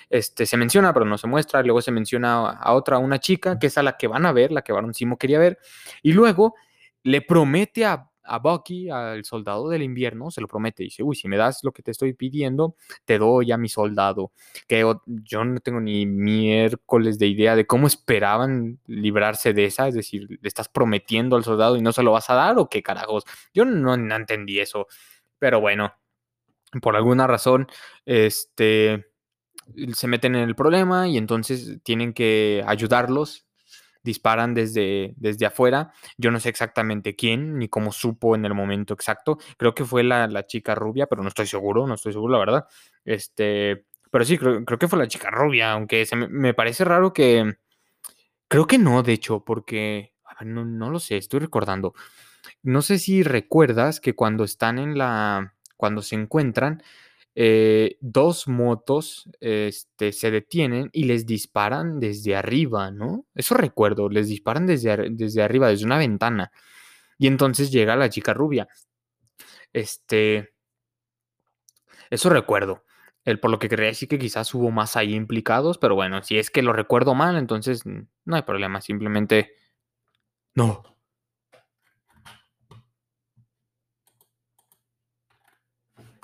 [0.10, 1.64] Este, se menciona, pero no se muestra.
[1.64, 4.52] Luego se menciona a otra, una chica, que es a la que van a ver,
[4.52, 5.58] la que Baron Simo quería ver.
[6.02, 6.56] Y luego
[7.04, 10.84] le promete a a Bucky, al soldado del invierno, se lo promete.
[10.84, 14.32] Dice, uy, si me das lo que te estoy pidiendo, te doy a mi soldado.
[14.68, 19.88] Que yo no tengo ni miércoles de idea de cómo esperaban librarse de esa.
[19.88, 22.70] Es decir, le estás prometiendo al soldado y no se lo vas a dar o
[22.70, 23.24] qué carajos.
[23.54, 24.88] Yo no, no entendí eso.
[25.40, 25.94] Pero bueno,
[26.82, 27.68] por alguna razón,
[28.06, 29.08] este
[29.94, 33.46] se meten en el problema y entonces tienen que ayudarlos
[34.04, 35.92] disparan desde, desde afuera.
[36.18, 39.38] Yo no sé exactamente quién ni cómo supo en el momento exacto.
[39.58, 42.68] Creo que fue la, chica rubia, pero no estoy seguro, no estoy seguro, la verdad.
[43.06, 47.58] Este, pero sí, creo, que fue la chica rubia, aunque me, parece raro que...
[48.48, 50.14] Creo que no, de hecho, porque...
[50.42, 51.94] no, no lo sé, estoy recordando.
[52.62, 55.56] No sé si recuerdas que cuando están en la...
[55.78, 56.82] Cuando se encuentran,
[57.36, 63.26] eh, dos motos este, se detienen y les disparan desde arriba, ¿no?
[63.34, 66.52] Eso recuerdo, les disparan desde, desde arriba, desde una ventana.
[67.18, 68.68] Y entonces llega la chica rubia.
[69.72, 70.54] Este.
[72.10, 72.84] Eso recuerdo.
[73.26, 76.38] El, por lo que quería decir que quizás hubo más ahí implicados, pero bueno, si
[76.38, 79.54] es que lo recuerdo mal, entonces no hay problema, simplemente
[80.54, 80.93] no.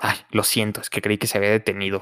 [0.02, 2.00] Ay, lo siento, es que creí que se había detenido.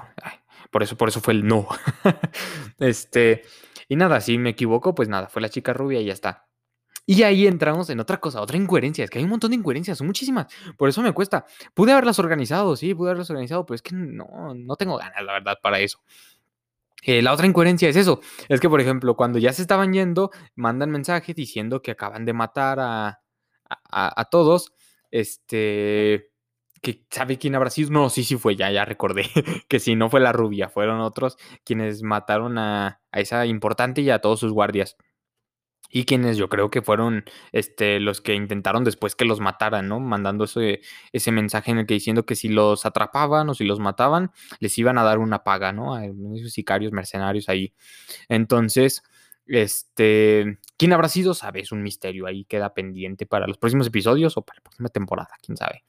[0.70, 1.66] por eso, por eso fue el no.
[2.78, 3.42] este,
[3.88, 6.46] y nada, si me equivoco, pues nada, fue la chica rubia y ya está.
[7.06, 9.02] Y ahí entramos en otra cosa, otra incoherencia.
[9.02, 10.46] Es que hay un montón de incoherencias, son muchísimas.
[10.76, 11.46] Por eso me cuesta.
[11.74, 15.32] Pude haberlas organizado, sí, pude haberlas organizado, pero es que no, no tengo ganas, la
[15.32, 16.00] verdad, para eso.
[17.02, 18.20] Eh, la otra incoherencia es eso.
[18.48, 22.32] Es que, por ejemplo, cuando ya se estaban yendo, mandan mensajes diciendo que acaban de
[22.34, 23.20] matar a,
[23.68, 24.72] a, a todos.
[25.10, 26.30] Este
[26.82, 27.90] que sabe quién habrá sido.
[27.90, 29.24] No, sí, sí fue, ya, ya recordé.
[29.68, 34.20] que si no fue la rubia, fueron otros quienes mataron a, esa importante y a
[34.20, 34.96] todos sus guardias.
[35.90, 40.00] Y quienes yo creo que fueron este, los que intentaron después que los mataran, ¿no?
[40.00, 40.80] Mandando ese,
[41.12, 44.76] ese mensaje en el que diciendo que si los atrapaban o si los mataban, les
[44.78, 45.94] iban a dar una paga, ¿no?
[45.94, 47.72] A esos sicarios mercenarios ahí.
[48.28, 49.02] Entonces,
[49.48, 51.32] este, ¿quién habrá sido?
[51.32, 52.26] Sabe, es un misterio.
[52.26, 55.84] Ahí queda pendiente para los próximos episodios o para la próxima temporada, quién sabe.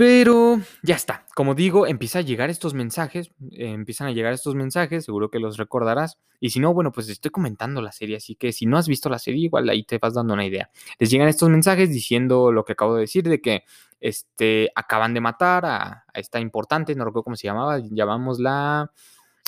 [0.00, 1.26] Pero ya está.
[1.34, 3.32] Como digo, empieza a llegar estos mensajes.
[3.50, 5.04] Eh, empiezan a llegar estos mensajes.
[5.04, 6.16] Seguro que los recordarás.
[6.40, 8.16] Y si no, bueno, pues estoy comentando la serie.
[8.16, 10.70] Así que si no has visto la serie, igual ahí te vas dando una idea.
[10.98, 13.64] Les llegan estos mensajes diciendo lo que acabo de decir: de que
[14.00, 17.78] este, acaban de matar a, esta importante, no recuerdo cómo se llamaba.
[17.80, 18.90] Llamámosla.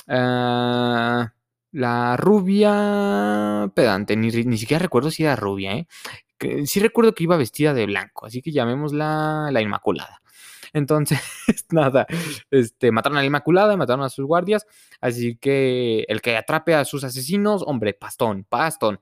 [0.07, 1.25] Uh,
[1.71, 5.87] la rubia pedante, ni, ni siquiera recuerdo si era rubia, ¿eh?
[6.67, 10.22] Sí recuerdo que iba vestida de blanco, así que llamémosla la Inmaculada.
[10.73, 11.19] Entonces,
[11.71, 12.07] nada,
[12.51, 14.65] este, mataron a la Inmaculada, mataron a sus guardias,
[14.99, 18.99] así que el que atrape a sus asesinos, hombre, pastón, pastón.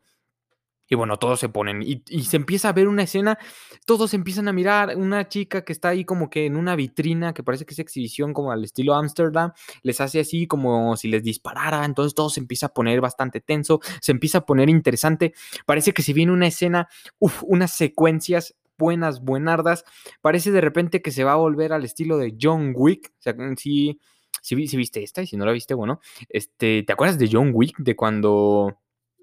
[0.92, 3.40] Y bueno, todos se ponen y, se empieza a ver una escena,
[3.86, 7.44] todos empiezan a mirar una chica que está ahí como que en una vitrina que
[7.44, 9.54] parece que es exhibición como al estilo Amsterdam,
[9.84, 13.80] les hace así como si les disparara, entonces todo se empieza a poner bastante tenso,
[14.02, 15.34] se empieza a poner interesante,
[15.66, 19.86] parece que si viene una escena, uf, unas secuencias buenas, buenardas,
[20.22, 23.36] parece de repente que se va a volver al estilo de John Wick, o sea,
[23.56, 24.02] si,
[24.42, 27.52] si, si viste esta y si no la viste, bueno, este, ¿te acuerdas de John
[27.54, 27.78] Wick?
[27.78, 28.78] De cuando...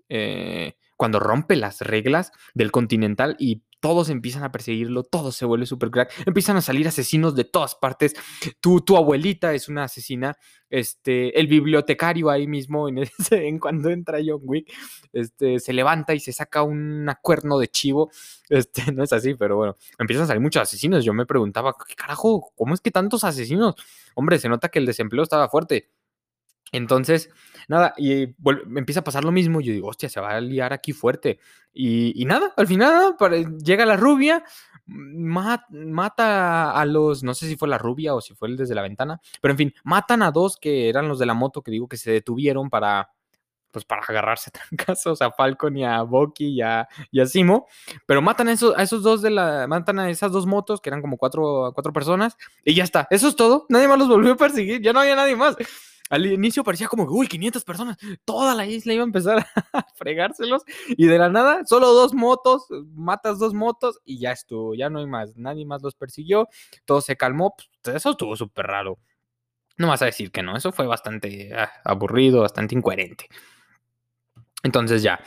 [0.09, 5.67] Eh, cuando rompe las reglas del Continental y todos empiezan a perseguirlo, todo se vuelve
[5.67, 8.15] super crack, empiezan a salir asesinos de todas partes,
[8.61, 10.37] tu, tu abuelita es una asesina,
[10.71, 14.73] este, el bibliotecario ahí mismo, en, ese, en cuando entra John Wick,
[15.13, 18.11] este, se levanta y se saca un cuerno de chivo,
[18.49, 21.95] este, no es así, pero bueno, empiezan a salir muchos asesinos, yo me preguntaba, ¿qué
[21.95, 22.53] carajo?
[22.57, 23.75] ¿Cómo es que tantos asesinos?
[24.15, 25.91] Hombre, se nota que el desempleo estaba fuerte.
[26.73, 27.31] Entonces,
[27.67, 29.61] nada, y vuelve, empieza a pasar lo mismo.
[29.61, 31.39] Yo digo, hostia, se va a liar aquí fuerte.
[31.73, 33.15] Y, nada, al final
[33.63, 34.43] llega la rubia,
[34.87, 38.75] mat, mata a los, no sé si fue la rubia o si fue el desde
[38.75, 41.71] la ventana, pero en fin, matan a dos que eran los de la moto que
[41.71, 43.13] digo que se detuvieron para,
[43.71, 47.69] pues para agarrarse trancazos a Falcon y a Bucky y a, y a Simo,
[48.07, 50.91] pero matan a esos, a esos dos de la, matan a esas dos motos que
[50.91, 54.33] eran como cuatro, cuatro personas y ya está, eso es todo, nadie más los volvió
[54.33, 55.57] a perseguir, ya no había nadie más.
[56.09, 59.39] Al inicio parecía como, uy, 500 personas, toda la isla iba a empezar
[59.73, 64.75] a fregárselos y de la nada, solo dos motos, matas dos motos y ya estuvo,
[64.75, 66.49] ya no hay más, nadie más los persiguió,
[66.85, 68.99] todo se calmó, pues, eso estuvo súper raro.
[69.77, 73.29] No vas a decir que no, eso fue bastante ah, aburrido, bastante incoherente.
[74.65, 75.21] Entonces ya,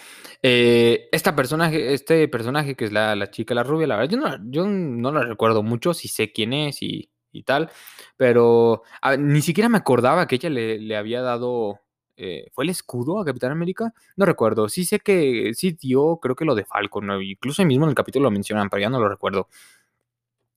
[0.43, 4.17] eh, esta personaje, este personaje que es la, la, chica, la rubia, la verdad, yo
[4.17, 7.69] no, yo no la recuerdo mucho, si sé quién es y, y tal,
[8.17, 11.79] pero a, ni siquiera me acordaba que ella le, había dado,
[12.17, 13.93] eh, ¿fue el escudo a Capitán América?
[14.15, 17.85] No recuerdo, sí sé que sí dio, creo que lo de Falcon, incluso ahí mismo
[17.85, 19.47] en el capítulo lo mencionan, pero ya no lo recuerdo.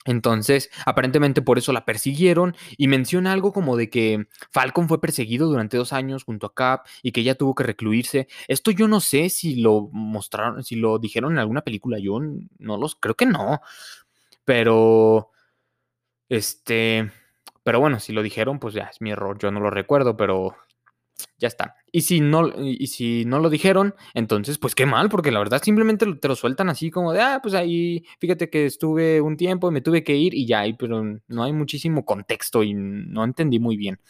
[0.06, 5.48] Entonces, aparentemente por eso la persiguieron y menciona algo como de que Falcon fue perseguido
[5.48, 8.28] durante dos años junto a Cap y que ella tuvo que recluirse.
[8.46, 12.20] Esto yo no sé si lo mostraron, si lo dijeron en alguna película, yo
[12.58, 13.62] no los, creo que no,
[14.44, 15.30] pero,
[16.28, 17.10] este,
[17.62, 20.56] pero bueno, si lo dijeron, pues ya es mi error, yo no lo recuerdo, pero
[21.38, 21.76] ya está.
[21.92, 25.62] Y si no, y si no lo dijeron, entonces, pues qué mal, porque la verdad
[25.62, 29.68] simplemente te lo sueltan así como de, ah, pues ahí, fíjate que estuve un tiempo
[29.68, 33.58] y me tuve que ir y ya, pero no hay muchísimo contexto y no entendí
[33.58, 34.00] muy bien.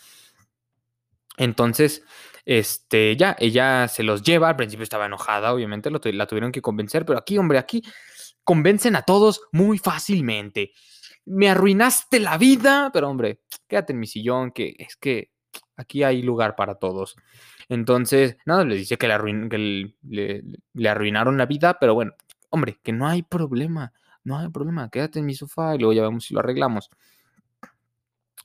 [1.36, 2.04] Entonces,
[2.44, 6.62] este, ya, ella se los lleva, al principio estaba enojada, obviamente, lo, la tuvieron que
[6.62, 7.82] convencer, pero aquí, hombre, aquí
[8.44, 10.72] convencen a todos muy fácilmente.
[11.26, 15.30] Me arruinaste la vida, pero hombre, quédate en mi sillón, que es que
[15.76, 17.16] aquí hay lugar para todos.
[17.68, 22.12] Entonces, nada, le dice que, le, arruinaron la vida, pero bueno,
[22.50, 26.02] hombre, que no hay problema, no hay problema, quédate en mi sofá y luego ya
[26.02, 26.90] vemos si lo arreglamos.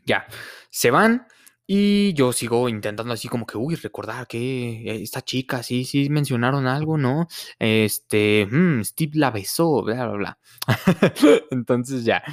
[0.06, 0.26] Ya,
[0.70, 1.28] se van
[1.68, 6.66] y yo sigo intentando así como que, uy, recordar que esta chica, sí, sí mencionaron
[6.66, 7.28] algo, ¿no?
[7.60, 10.40] Este, mmm, Steve la besó, bla, bla, bla.
[11.52, 12.24] Entonces ya,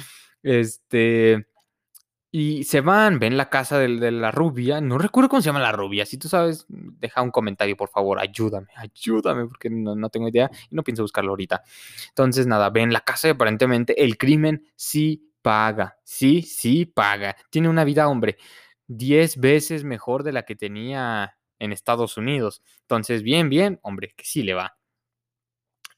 [0.43, 1.47] este...
[2.29, 4.81] Y se van, ven la casa de, de, la rubia.
[4.81, 6.05] No recuerdo cómo se llama la rubia.
[6.05, 8.19] Si tú sabes, deja un comentario, por favor.
[8.19, 11.63] Ayúdame, ayúdame, porque no, no, tengo idea y no pienso buscarlo ahorita.
[12.09, 15.97] Entonces, nada, ven la casa y aparentemente el crimen sí paga.
[16.03, 17.37] Sí, sí paga.
[17.49, 18.37] Tiene una vida, hombre,
[18.87, 22.61] 10 veces mejor de la que tenía en Estados Unidos.
[22.81, 24.77] Entonces, bien, bien, hombre, que sí le va.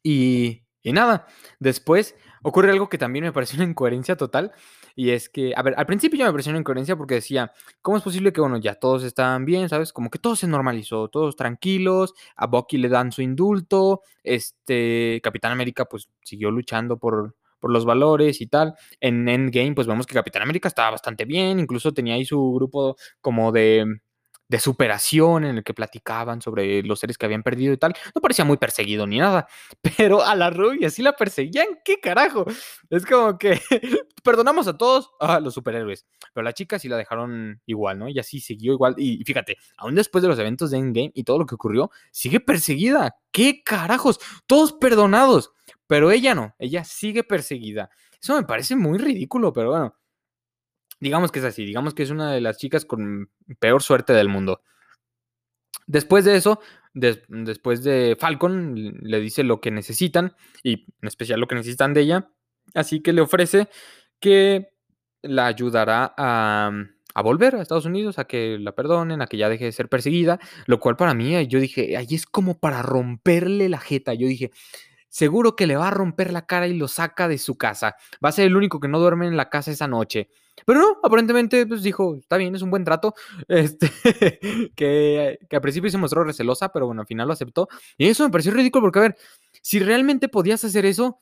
[0.04, 1.28] Y, y nada,
[1.60, 4.52] después ocurre algo que también me pareció una incoherencia total.
[4.96, 7.98] Y es que, a ver, al principio ya me pareció una incoherencia porque decía, ¿cómo
[7.98, 9.94] es posible que, bueno, ya todos estaban bien, ¿sabes?
[9.94, 15.52] Como que todo se normalizó, todos tranquilos, a Bucky le dan su indulto, este, Capitán
[15.54, 18.76] América pues siguió luchando por, por los valores y tal.
[19.00, 22.98] En Endgame pues vemos que Capitán América estaba bastante bien, incluso tenía ahí su grupo
[23.22, 24.02] como de
[24.50, 27.94] de superación en el que platicaban sobre los seres que habían perdido y tal.
[28.16, 29.48] No parecía muy perseguido ni nada,
[29.98, 32.46] pero a la rubia sí la perseguían, ¿qué carajo?
[32.90, 33.62] Es como que
[34.24, 38.10] perdonamos a todos, a los superhéroes, pero la chica sí la dejaron igual, ¿no?
[38.10, 38.96] Y así siguió igual.
[38.98, 42.40] Y fíjate, aún después de los eventos de Endgame y todo lo que ocurrió, sigue
[42.40, 43.16] perseguida.
[43.32, 44.20] ¿Qué carajos?
[44.48, 45.52] Todos perdonados,
[45.86, 47.92] pero ella no, ella sigue perseguida.
[48.22, 49.96] Eso me parece muy ridículo, pero bueno,
[51.00, 53.30] Digamos que es así, digamos que es una de las chicas con
[53.60, 54.62] peor suerte del mundo.
[55.88, 56.60] Después de eso,
[56.94, 61.94] des- después de Falcon, le dice lo que necesitan y en especial lo que necesitan
[61.94, 62.30] de ella.
[62.76, 63.70] Así que le ofrece
[64.20, 64.70] que
[65.24, 66.72] la ayudará a,
[67.16, 69.90] a volver a Estados Unidos, a que la perdonen, a que ya deje de ser
[69.90, 74.14] perseguida, lo cual para mí, yo dije, ahí es como para romperle la jeta.
[74.14, 74.52] Yo dije,
[75.10, 77.96] seguro que le va a romper la cara y lo saca de su casa.
[78.24, 80.30] Va a ser el único que no duerme en la casa esa noche.
[80.66, 83.14] Pero no, aparentemente pues dijo, está bien, es un buen trato.
[83.48, 83.90] Este,
[84.76, 87.68] que, que al principio se mostró recelosa, pero bueno, al final lo aceptó.
[87.98, 89.18] Y eso me pareció ridículo porque, a ver,
[89.62, 91.22] si realmente podías hacer eso,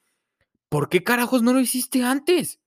[0.69, 2.59] ¿por qué carajos no lo hiciste antes?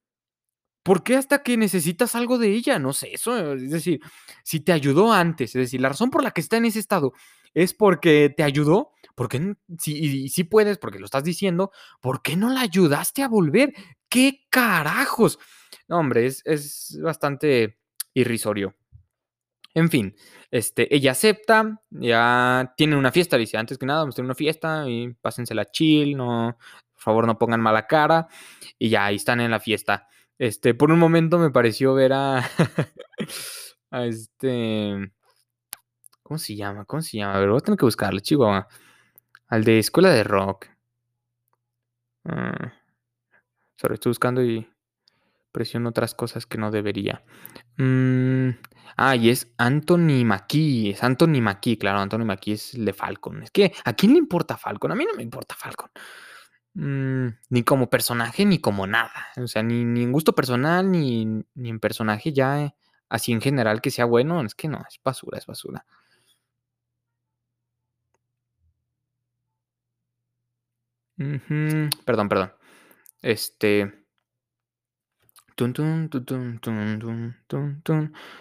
[0.83, 2.79] ¿Por qué hasta que necesitas algo de ella?
[2.79, 4.01] No sé, eso, es decir,
[4.43, 7.13] si te ayudó antes, es decir, la razón por la que está en ese estado
[7.53, 12.23] es porque te ayudó, porque n- si, y si puedes, porque lo estás diciendo, ¿por
[12.23, 13.75] qué no la ayudaste a volver?
[14.09, 15.39] ¿Qué carajos?
[15.89, 17.79] No, hombre, es, bastante
[18.15, 18.75] irrisorio.
[19.75, 20.17] En fin,
[20.51, 24.35] este, ella acepta, ya tienen una fiesta, dice, antes que nada, vamos a tener una
[24.35, 26.57] fiesta y pásensela chill, no,
[26.95, 28.27] por favor no pongan mala cara,
[28.79, 30.09] y ya ahí están en la fiesta.
[30.39, 32.43] Este, por un momento me pareció ver a,
[33.91, 35.13] este,
[36.23, 36.87] ¿cómo se llama?
[36.87, 37.35] ¿Cómo se llama?
[37.35, 38.67] A ver, voy a tener que buscarlo, Chihuahua.
[39.51, 40.69] Al de Escuela de Rock.
[42.25, 42.73] Ah,
[43.77, 44.69] sorry, estoy buscando y
[45.51, 47.25] presiono otras cosas que no debería.
[47.77, 48.51] Mm,
[48.97, 50.91] ah, y es Anthony Mackie.
[50.91, 53.43] Es Anthony Mackie, claro, Anthony Mackie es el de Falcon.
[53.43, 54.93] Es que, ¿a quién le importa Falcon?
[54.93, 55.91] A mí no me importa Falcon.
[56.75, 59.13] Mm, ni como personaje, ni como nada.
[59.37, 62.75] O sea, ni, ni en gusto personal, ni, ni en personaje ya, eh,
[63.09, 64.43] así en general que sea bueno.
[64.43, 65.85] Es que no, es basura, es basura.
[72.05, 72.53] Perdón, perdón.
[73.21, 73.93] Este.
[75.51, 75.75] Estoy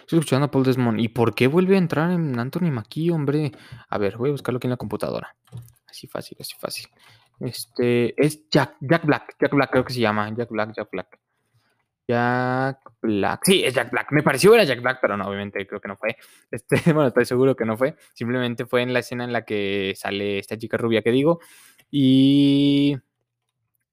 [0.08, 1.00] escuchando a Paul Desmond.
[1.00, 3.52] ¿Y por qué vuelve a entrar en Anthony Mackie, hombre?
[3.90, 5.36] A ver, voy a buscarlo aquí en la computadora.
[5.86, 6.86] Así fácil, así fácil.
[7.38, 9.36] Este es Jack, Jack Black.
[9.38, 10.30] Jack Black creo que se llama.
[10.34, 11.20] Jack Black, Jack Black.
[12.08, 13.40] Jack Black.
[13.44, 14.12] Sí, es Jack Black.
[14.12, 16.16] Me pareció era Jack Black, pero no, obviamente creo que no fue.
[16.50, 17.96] Este, bueno, estoy seguro que no fue.
[18.14, 21.40] Simplemente fue en la escena en la que sale esta chica rubia que digo.
[21.90, 22.96] Y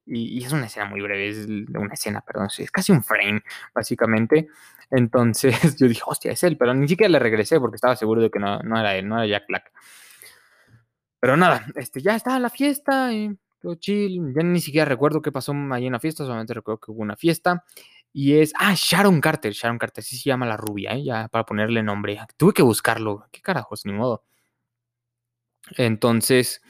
[0.08, 3.44] y, es una escena muy breve, es una escena, perdón, es casi un frame,
[3.76, 4.48] básicamente.
[4.90, 8.32] Entonces yo dije, hostia, es él, pero ni siquiera le regresé porque estaba seguro de
[8.32, 9.72] que no, no era él, no era Jack Black.
[11.20, 15.32] Pero nada, este, ya estaba la fiesta, y todo chill, ya ni siquiera recuerdo qué
[15.32, 17.66] pasó ahí en la fiesta, solamente recuerdo que hubo una fiesta.
[18.14, 21.04] Y es, ah, Sharon Carter, Sharon Carter, sí se llama la rubia, ¿eh?
[21.04, 22.20] ya para ponerle nombre.
[22.38, 24.24] Tuve que buscarlo, qué carajos, ni modo.
[25.78, 26.62] Entonces,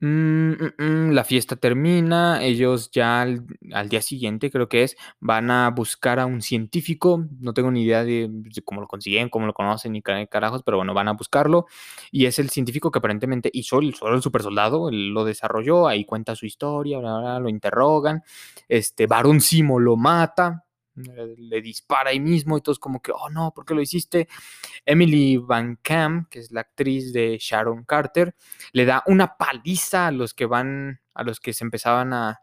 [0.00, 3.46] mm, mm, mm, la fiesta termina, ellos ya al,
[3.88, 8.04] día siguiente, creo que es, van a buscar a un científico, no tengo ni idea
[8.04, 8.30] de,
[8.64, 11.66] cómo lo consiguen, cómo lo conocen, ni carajos, pero bueno, van a buscarlo,
[12.10, 16.36] y es el científico que aparentemente hizo el, el super soldado, lo desarrolló, ahí cuenta
[16.36, 18.22] su historia, bla, bla, lo interrogan,
[18.68, 20.64] este, Barón Simo lo mata,
[20.98, 24.28] le, le dispara ahí mismo, y todos como que, oh no, ¿por qué lo hiciste?
[24.86, 28.34] Emily Van Camp, que es la actriz de Sharon Carter,
[28.72, 32.40] le da una paliza a los que van, a los que se empezaban a,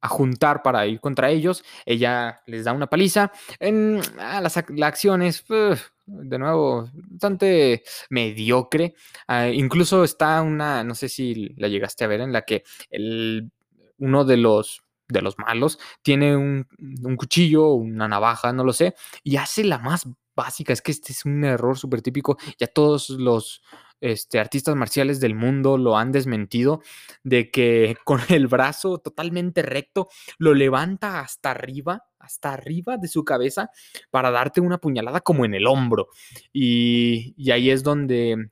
[0.00, 1.64] a juntar para ir contra ellos.
[1.86, 3.32] Ella les da una paliza.
[3.58, 8.94] En, ah, las ac- la acción es, uf, de nuevo, bastante mediocre.
[9.26, 13.50] Ah, incluso está una, no sé si la llegaste a ver, en la que el,
[13.98, 14.83] uno de los
[15.14, 16.66] de los malos tiene un,
[17.02, 20.06] un cuchillo, una navaja, no lo sé, y hace la más
[20.36, 20.72] básica.
[20.72, 22.36] Es que este es un error súper típico.
[22.58, 23.62] Ya todos los
[24.00, 26.82] este, artistas marciales del mundo lo han desmentido,
[27.22, 30.08] de que con el brazo totalmente recto
[30.38, 33.70] lo levanta hasta arriba, hasta arriba de su cabeza,
[34.10, 36.08] para darte una puñalada como en el hombro.
[36.52, 38.50] Y, y ahí es donde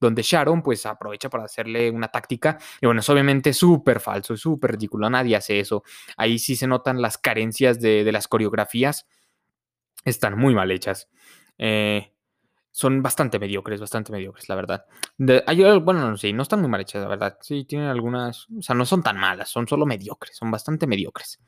[0.00, 4.40] donde Sharon pues aprovecha para hacerle una táctica y bueno, es obviamente súper falso, es
[4.40, 5.82] súper ridículo, nadie hace eso.
[6.16, 9.06] Ahí sí se notan las carencias de, las coreografías,
[10.04, 11.08] están muy mal hechas.
[11.58, 12.12] Eh,
[12.70, 14.86] son bastante mediocres, bastante mediocres, la verdad.
[15.16, 15.42] De,
[15.82, 17.36] bueno, no sé, no están muy mal hechas, la verdad.
[17.40, 21.40] Sí, tienen algunas, o sea, no son tan malas, son solo mediocres, son bastante mediocres.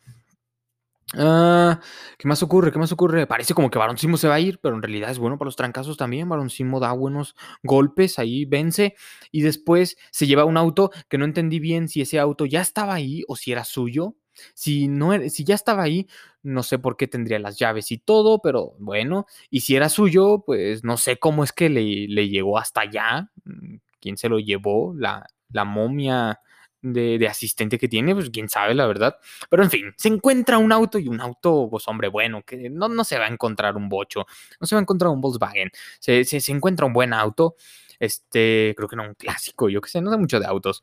[1.15, 1.81] Ah,
[2.19, 2.71] ¿qué más ocurre?
[2.71, 3.27] ¿Qué más ocurre?
[3.27, 5.47] Parece como que Barón Simo se va a ir, pero en realidad es bueno para
[5.47, 6.29] los trancazos también.
[6.29, 7.35] Barón Simo da buenos
[7.65, 8.95] golpes, ahí vence
[9.33, 12.95] y después se lleva un auto que no entendí bien si ese auto ya estaba
[12.95, 14.15] ahí o si era suyo.
[14.55, 16.07] Si, no, si ya estaba ahí,
[16.43, 20.45] no sé por qué tendría las llaves y todo, pero bueno, y si era suyo,
[20.47, 23.31] pues no sé cómo es que le, le llegó hasta allá.
[23.45, 24.95] mm, ¿Quién se lo llevó?
[24.97, 26.41] La, la momia
[26.83, 29.17] de, de asistente que tiene, pues quién sabe, la verdad.
[29.49, 32.89] Pero en fin, se encuentra un auto y un auto, pues hombre, bueno, que no,
[32.89, 34.27] no se va a encontrar un bocho,
[34.61, 37.57] no se va a encontrar un Volkswagen, se, se, encuentra un buen auto.
[37.99, 40.83] este, creo que no, un clásico, yo que sé, no sé mucho de autos.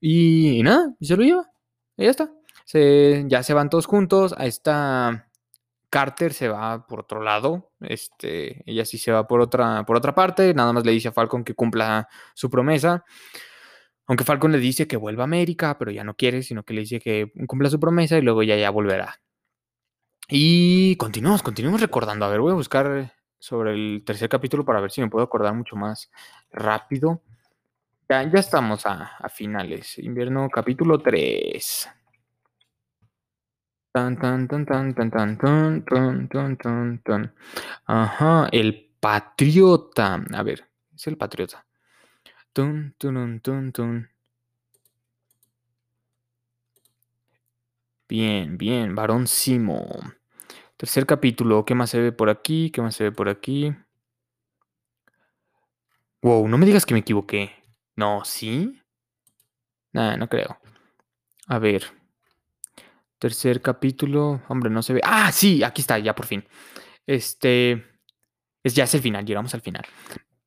[0.00, 1.50] Y, nada, se lo lleva,
[1.96, 2.30] y ya está.
[2.64, 5.28] Se, ya se van todos juntos, a esta
[5.90, 10.14] Carter se va por otro lado, este, ella sí se va por otra, por otra
[10.14, 13.04] parte, nada más le dice a Falcon que cumpla su promesa.
[14.06, 16.82] Aunque Falcon le dice que vuelva a América, pero ya no quiere, sino que le
[16.82, 19.20] dice que cumpla su promesa y luego ya ya volverá.
[20.28, 22.24] Y continuamos, continuamos recordando.
[22.24, 25.54] A ver, voy a buscar sobre el tercer capítulo para ver si me puedo acordar
[25.54, 26.10] mucho más
[26.50, 27.22] rápido.
[28.08, 29.98] Ya, ya estamos a, finales.
[29.98, 31.88] Invierno capítulo 3.
[33.92, 37.34] Tan, tan, tan, tan, tan, tan, tan, tan, tan, tan, tan.
[37.86, 40.22] Ajá, el patriota.
[40.32, 41.65] A ver, es el patriota.
[42.56, 44.08] Tun, tun, tun, tun.
[48.08, 49.86] Bien, bien, varón Simo.
[50.78, 52.70] Tercer capítulo, ¿qué más se ve por aquí?
[52.70, 53.74] ¿Qué más se ve por aquí?
[56.22, 57.52] Wow, no me digas que me equivoqué.
[57.94, 58.80] No, ¿sí?
[59.92, 60.58] Nah, no creo.
[61.48, 61.84] A ver.
[63.18, 64.40] Tercer capítulo.
[64.48, 65.02] Hombre, no se ve.
[65.04, 66.42] Ah, sí, aquí está, ya por fin.
[67.06, 67.84] Este.
[68.62, 69.84] Es, ya es el final, llegamos al final.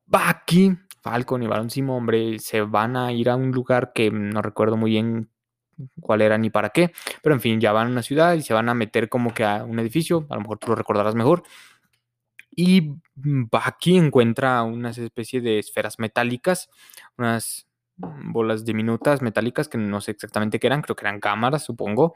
[0.06, 4.42] Bucky, Falcon y Barón Simo, hombre, se van a ir a un lugar que no
[4.42, 5.30] recuerdo muy bien
[6.00, 6.92] cuál era ni para qué.
[7.22, 9.44] Pero en fin, ya van a una ciudad y se van a meter como que
[9.44, 10.26] a un edificio.
[10.30, 11.42] A lo mejor tú lo recordarás mejor.
[12.50, 16.68] Y Bucky encuentra unas especies de esferas metálicas,
[17.16, 22.14] unas bolas diminutas metálicas que no sé exactamente qué eran, creo que eran cámaras, supongo.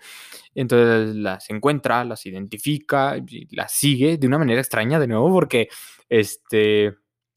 [0.55, 3.17] Entonces las encuentra, las identifica,
[3.51, 5.69] las sigue de una manera extraña de nuevo porque
[6.09, 6.97] este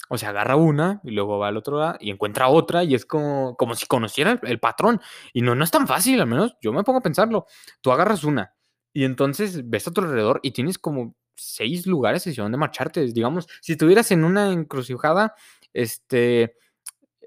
[0.09, 3.05] o sea, agarra una y luego va al otro lado y encuentra otra y es
[3.05, 5.01] como, como si conociera el, el, patrón.
[5.33, 7.45] Y no, no es tan fácil, al menos yo me pongo a pensarlo.
[7.81, 8.53] Tú agarras una
[8.93, 13.05] y entonces ves a tu alrededor y tienes como seis lugares hacia donde marcharte.
[13.05, 15.35] Digamos, si estuvieras en una encrucijada,
[15.73, 16.55] este,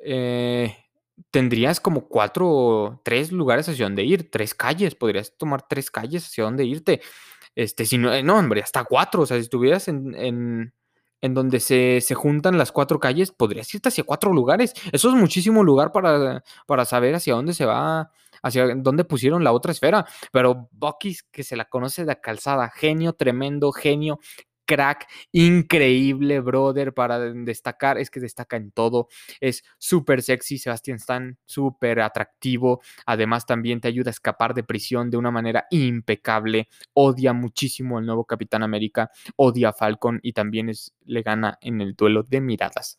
[0.04, 0.76] eh,
[1.30, 6.44] tendrías como cuatro, tres lugares hacia donde ir, tres calles, podrías tomar tres calles hacia
[6.44, 7.00] donde irte.
[7.54, 10.74] Este, si no, no, hombre, hasta cuatro, o sea, si estuvieras en, en,
[11.20, 14.72] en donde se, se, juntan las cuatro calles, podrías irte hacia cuatro lugares.
[14.92, 18.10] Eso es muchísimo lugar para, para saber hacia dónde se va,
[18.42, 20.06] hacia dónde pusieron la otra esfera.
[20.32, 24.18] Pero Bucky, que se la conoce de calzada, genio, tremendo genio,
[24.70, 29.08] crack, increíble, brother, para destacar, es que destaca en todo,
[29.40, 35.10] es súper sexy, Sebastián Stan, súper atractivo, además también te ayuda a escapar de prisión
[35.10, 40.68] de una manera impecable, odia muchísimo al nuevo Capitán América, odia a Falcon y también
[40.68, 42.96] es, le gana en el duelo de miradas.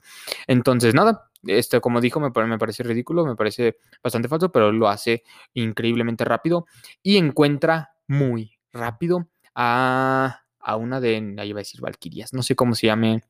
[0.48, 4.90] Entonces, nada, esto, como dijo, me, me, parece ridículo, me parece bastante falso, pero lo
[4.90, 6.66] hace increíblemente rápido
[7.02, 12.56] y encuentra muy rápido a a una de, ahí va a decir Valkyrias, no sé
[12.56, 13.24] cómo se llame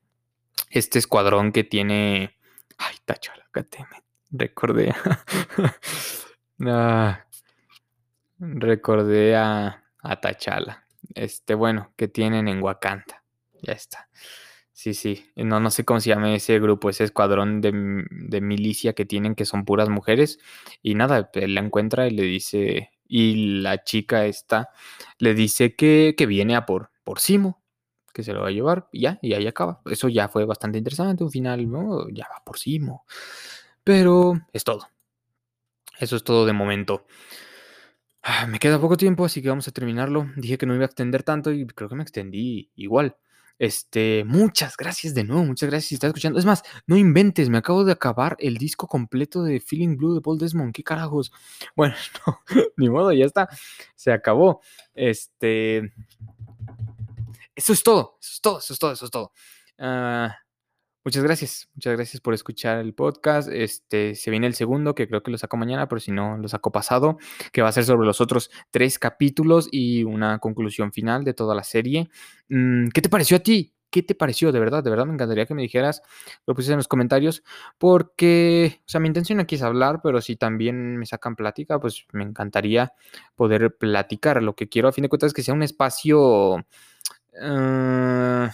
[0.70, 2.38] este escuadrón que tiene,
[2.78, 4.94] ay, Tachala, me recordé,
[6.66, 7.26] ah,
[8.40, 13.24] recordé a, a Tachala, este, bueno, que tienen en Wakanda,
[13.62, 14.10] ya está.
[14.74, 17.72] Sí, sí, no, no sé cómo se llama ese grupo, ese escuadrón de,
[18.10, 20.40] de, milicia que tienen, que son puras mujeres.
[20.82, 24.70] Y nada, la encuentra y le dice, y la chica esta
[25.20, 27.62] le dice que, que viene a por, por Simo,
[28.14, 29.82] que se lo va a llevar, y ya, y ahí acaba.
[29.86, 32.10] Eso ya fue bastante interesante, un final, ¿no?
[32.10, 33.06] Ya va por Simo.
[33.84, 34.88] Pero es todo.
[36.00, 37.06] Eso es todo de momento.
[38.24, 40.30] Ah, me queda poco tiempo, así que vamos a terminarlo.
[40.36, 43.18] Dije que no iba a extender tanto y creo que me extendí igual.
[43.58, 46.40] Este, muchas gracias de nuevo, muchas gracias si estás escuchando.
[46.40, 50.22] Es más, no inventes, me acabo de acabar el disco completo de Feeling Blue de
[50.22, 50.74] Paul Desmond.
[50.74, 51.32] ¿Qué carajos?
[51.76, 51.94] Bueno,
[52.28, 52.40] no,
[52.78, 53.50] ni modo, ya está.
[53.96, 54.62] Se acabó.
[54.96, 55.94] Este,
[57.56, 59.32] eso es todo, eso es todo, eso es todo, eso es todo.
[59.78, 60.30] Uh,
[61.04, 63.50] muchas gracias, muchas gracias por escuchar el podcast.
[63.52, 66.48] Este, se viene el segundo, que creo que lo saco mañana, pero si no, lo
[66.48, 67.18] saco pasado,
[67.52, 71.56] que va a ser sobre los otros tres capítulos y una conclusión final de toda
[71.56, 72.10] la serie.
[72.50, 73.74] Mm, ¿Qué te pareció a ti?
[73.90, 74.54] ¿Qué te pareció?
[74.54, 76.02] De verdad, de verdad me encantaría que me dijeras,
[76.48, 77.44] lo pusieras en los comentarios,
[77.78, 82.06] porque, o sea, mi intención aquí es hablar, pero si también me sacan plática, pues
[82.14, 82.94] me encantaría
[83.36, 84.42] poder platicar.
[84.42, 86.66] Lo que quiero a fin de cuentas es que sea un espacio
[87.34, 88.50] uh,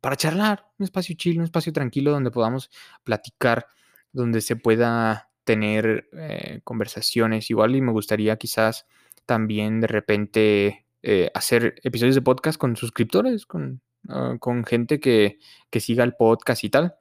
[0.00, 2.70] para charlar, un espacio chill, un espacio tranquilo donde podamos
[3.04, 3.66] platicar,
[4.12, 7.50] donde se pueda tener eh, conversaciones.
[7.50, 8.86] Igual y me gustaría quizás
[9.26, 15.38] también de repente eh, hacer episodios de podcast con suscriptores, con, uh, con gente que,
[15.70, 16.96] que siga el podcast y tal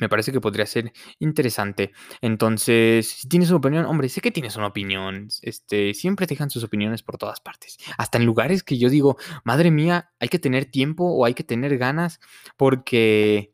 [0.00, 1.92] me parece que podría ser interesante.
[2.20, 5.28] Entonces, si tienes una opinión, hombre, sé que tienes una opinión.
[5.42, 7.78] Este, siempre dejan sus opiniones por todas partes.
[7.98, 11.44] Hasta en lugares que yo digo, madre mía, hay que tener tiempo o hay que
[11.44, 12.20] tener ganas
[12.56, 13.52] porque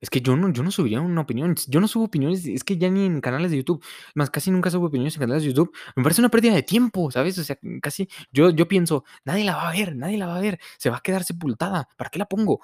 [0.00, 1.54] Es que yo no, yo no subiría una opinión.
[1.68, 3.84] Yo no subo opiniones, es que ya ni en canales de YouTube.
[4.16, 5.72] Más casi nunca subo opiniones en canales de YouTube.
[5.94, 7.38] Me parece una pérdida de tiempo, ¿sabes?
[7.38, 10.40] O sea, casi yo, yo pienso, nadie la va a ver, nadie la va a
[10.40, 10.58] ver.
[10.78, 11.88] Se va a quedar sepultada.
[11.96, 12.60] ¿Para qué la pongo?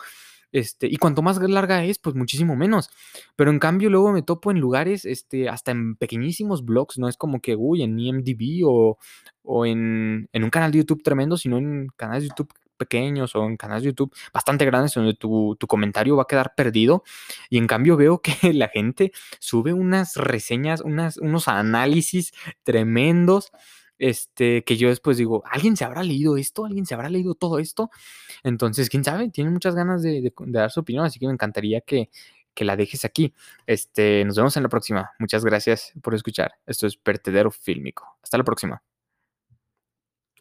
[0.52, 2.90] Este, y cuanto más larga es, pues muchísimo menos.
[3.36, 7.16] Pero en cambio luego me topo en lugares, este, hasta en pequeñísimos blogs, no es
[7.16, 8.98] como que, uy, en IMDb o,
[9.42, 13.44] o en, en un canal de YouTube tremendo, sino en canales de YouTube pequeños o
[13.44, 17.02] en canales de YouTube bastante grandes donde tu, tu, comentario va a quedar perdido.
[17.50, 22.32] Y en cambio veo que la gente sube unas reseñas, unas, unos análisis
[22.62, 23.52] tremendos.
[23.98, 26.64] Este, que yo después digo, ¿alguien se habrá leído esto?
[26.64, 27.90] ¿Alguien se habrá leído todo esto?
[28.44, 32.10] Entonces, quién sabe, tiene muchas ganas de dar su opinión, así que me encantaría que,
[32.58, 33.34] que la dejes aquí.
[33.66, 35.12] Este, nos vemos en la próxima.
[35.20, 36.54] Muchas gracias por escuchar.
[36.66, 38.18] Esto es Vertedero Fílmico.
[38.20, 38.82] Hasta la próxima.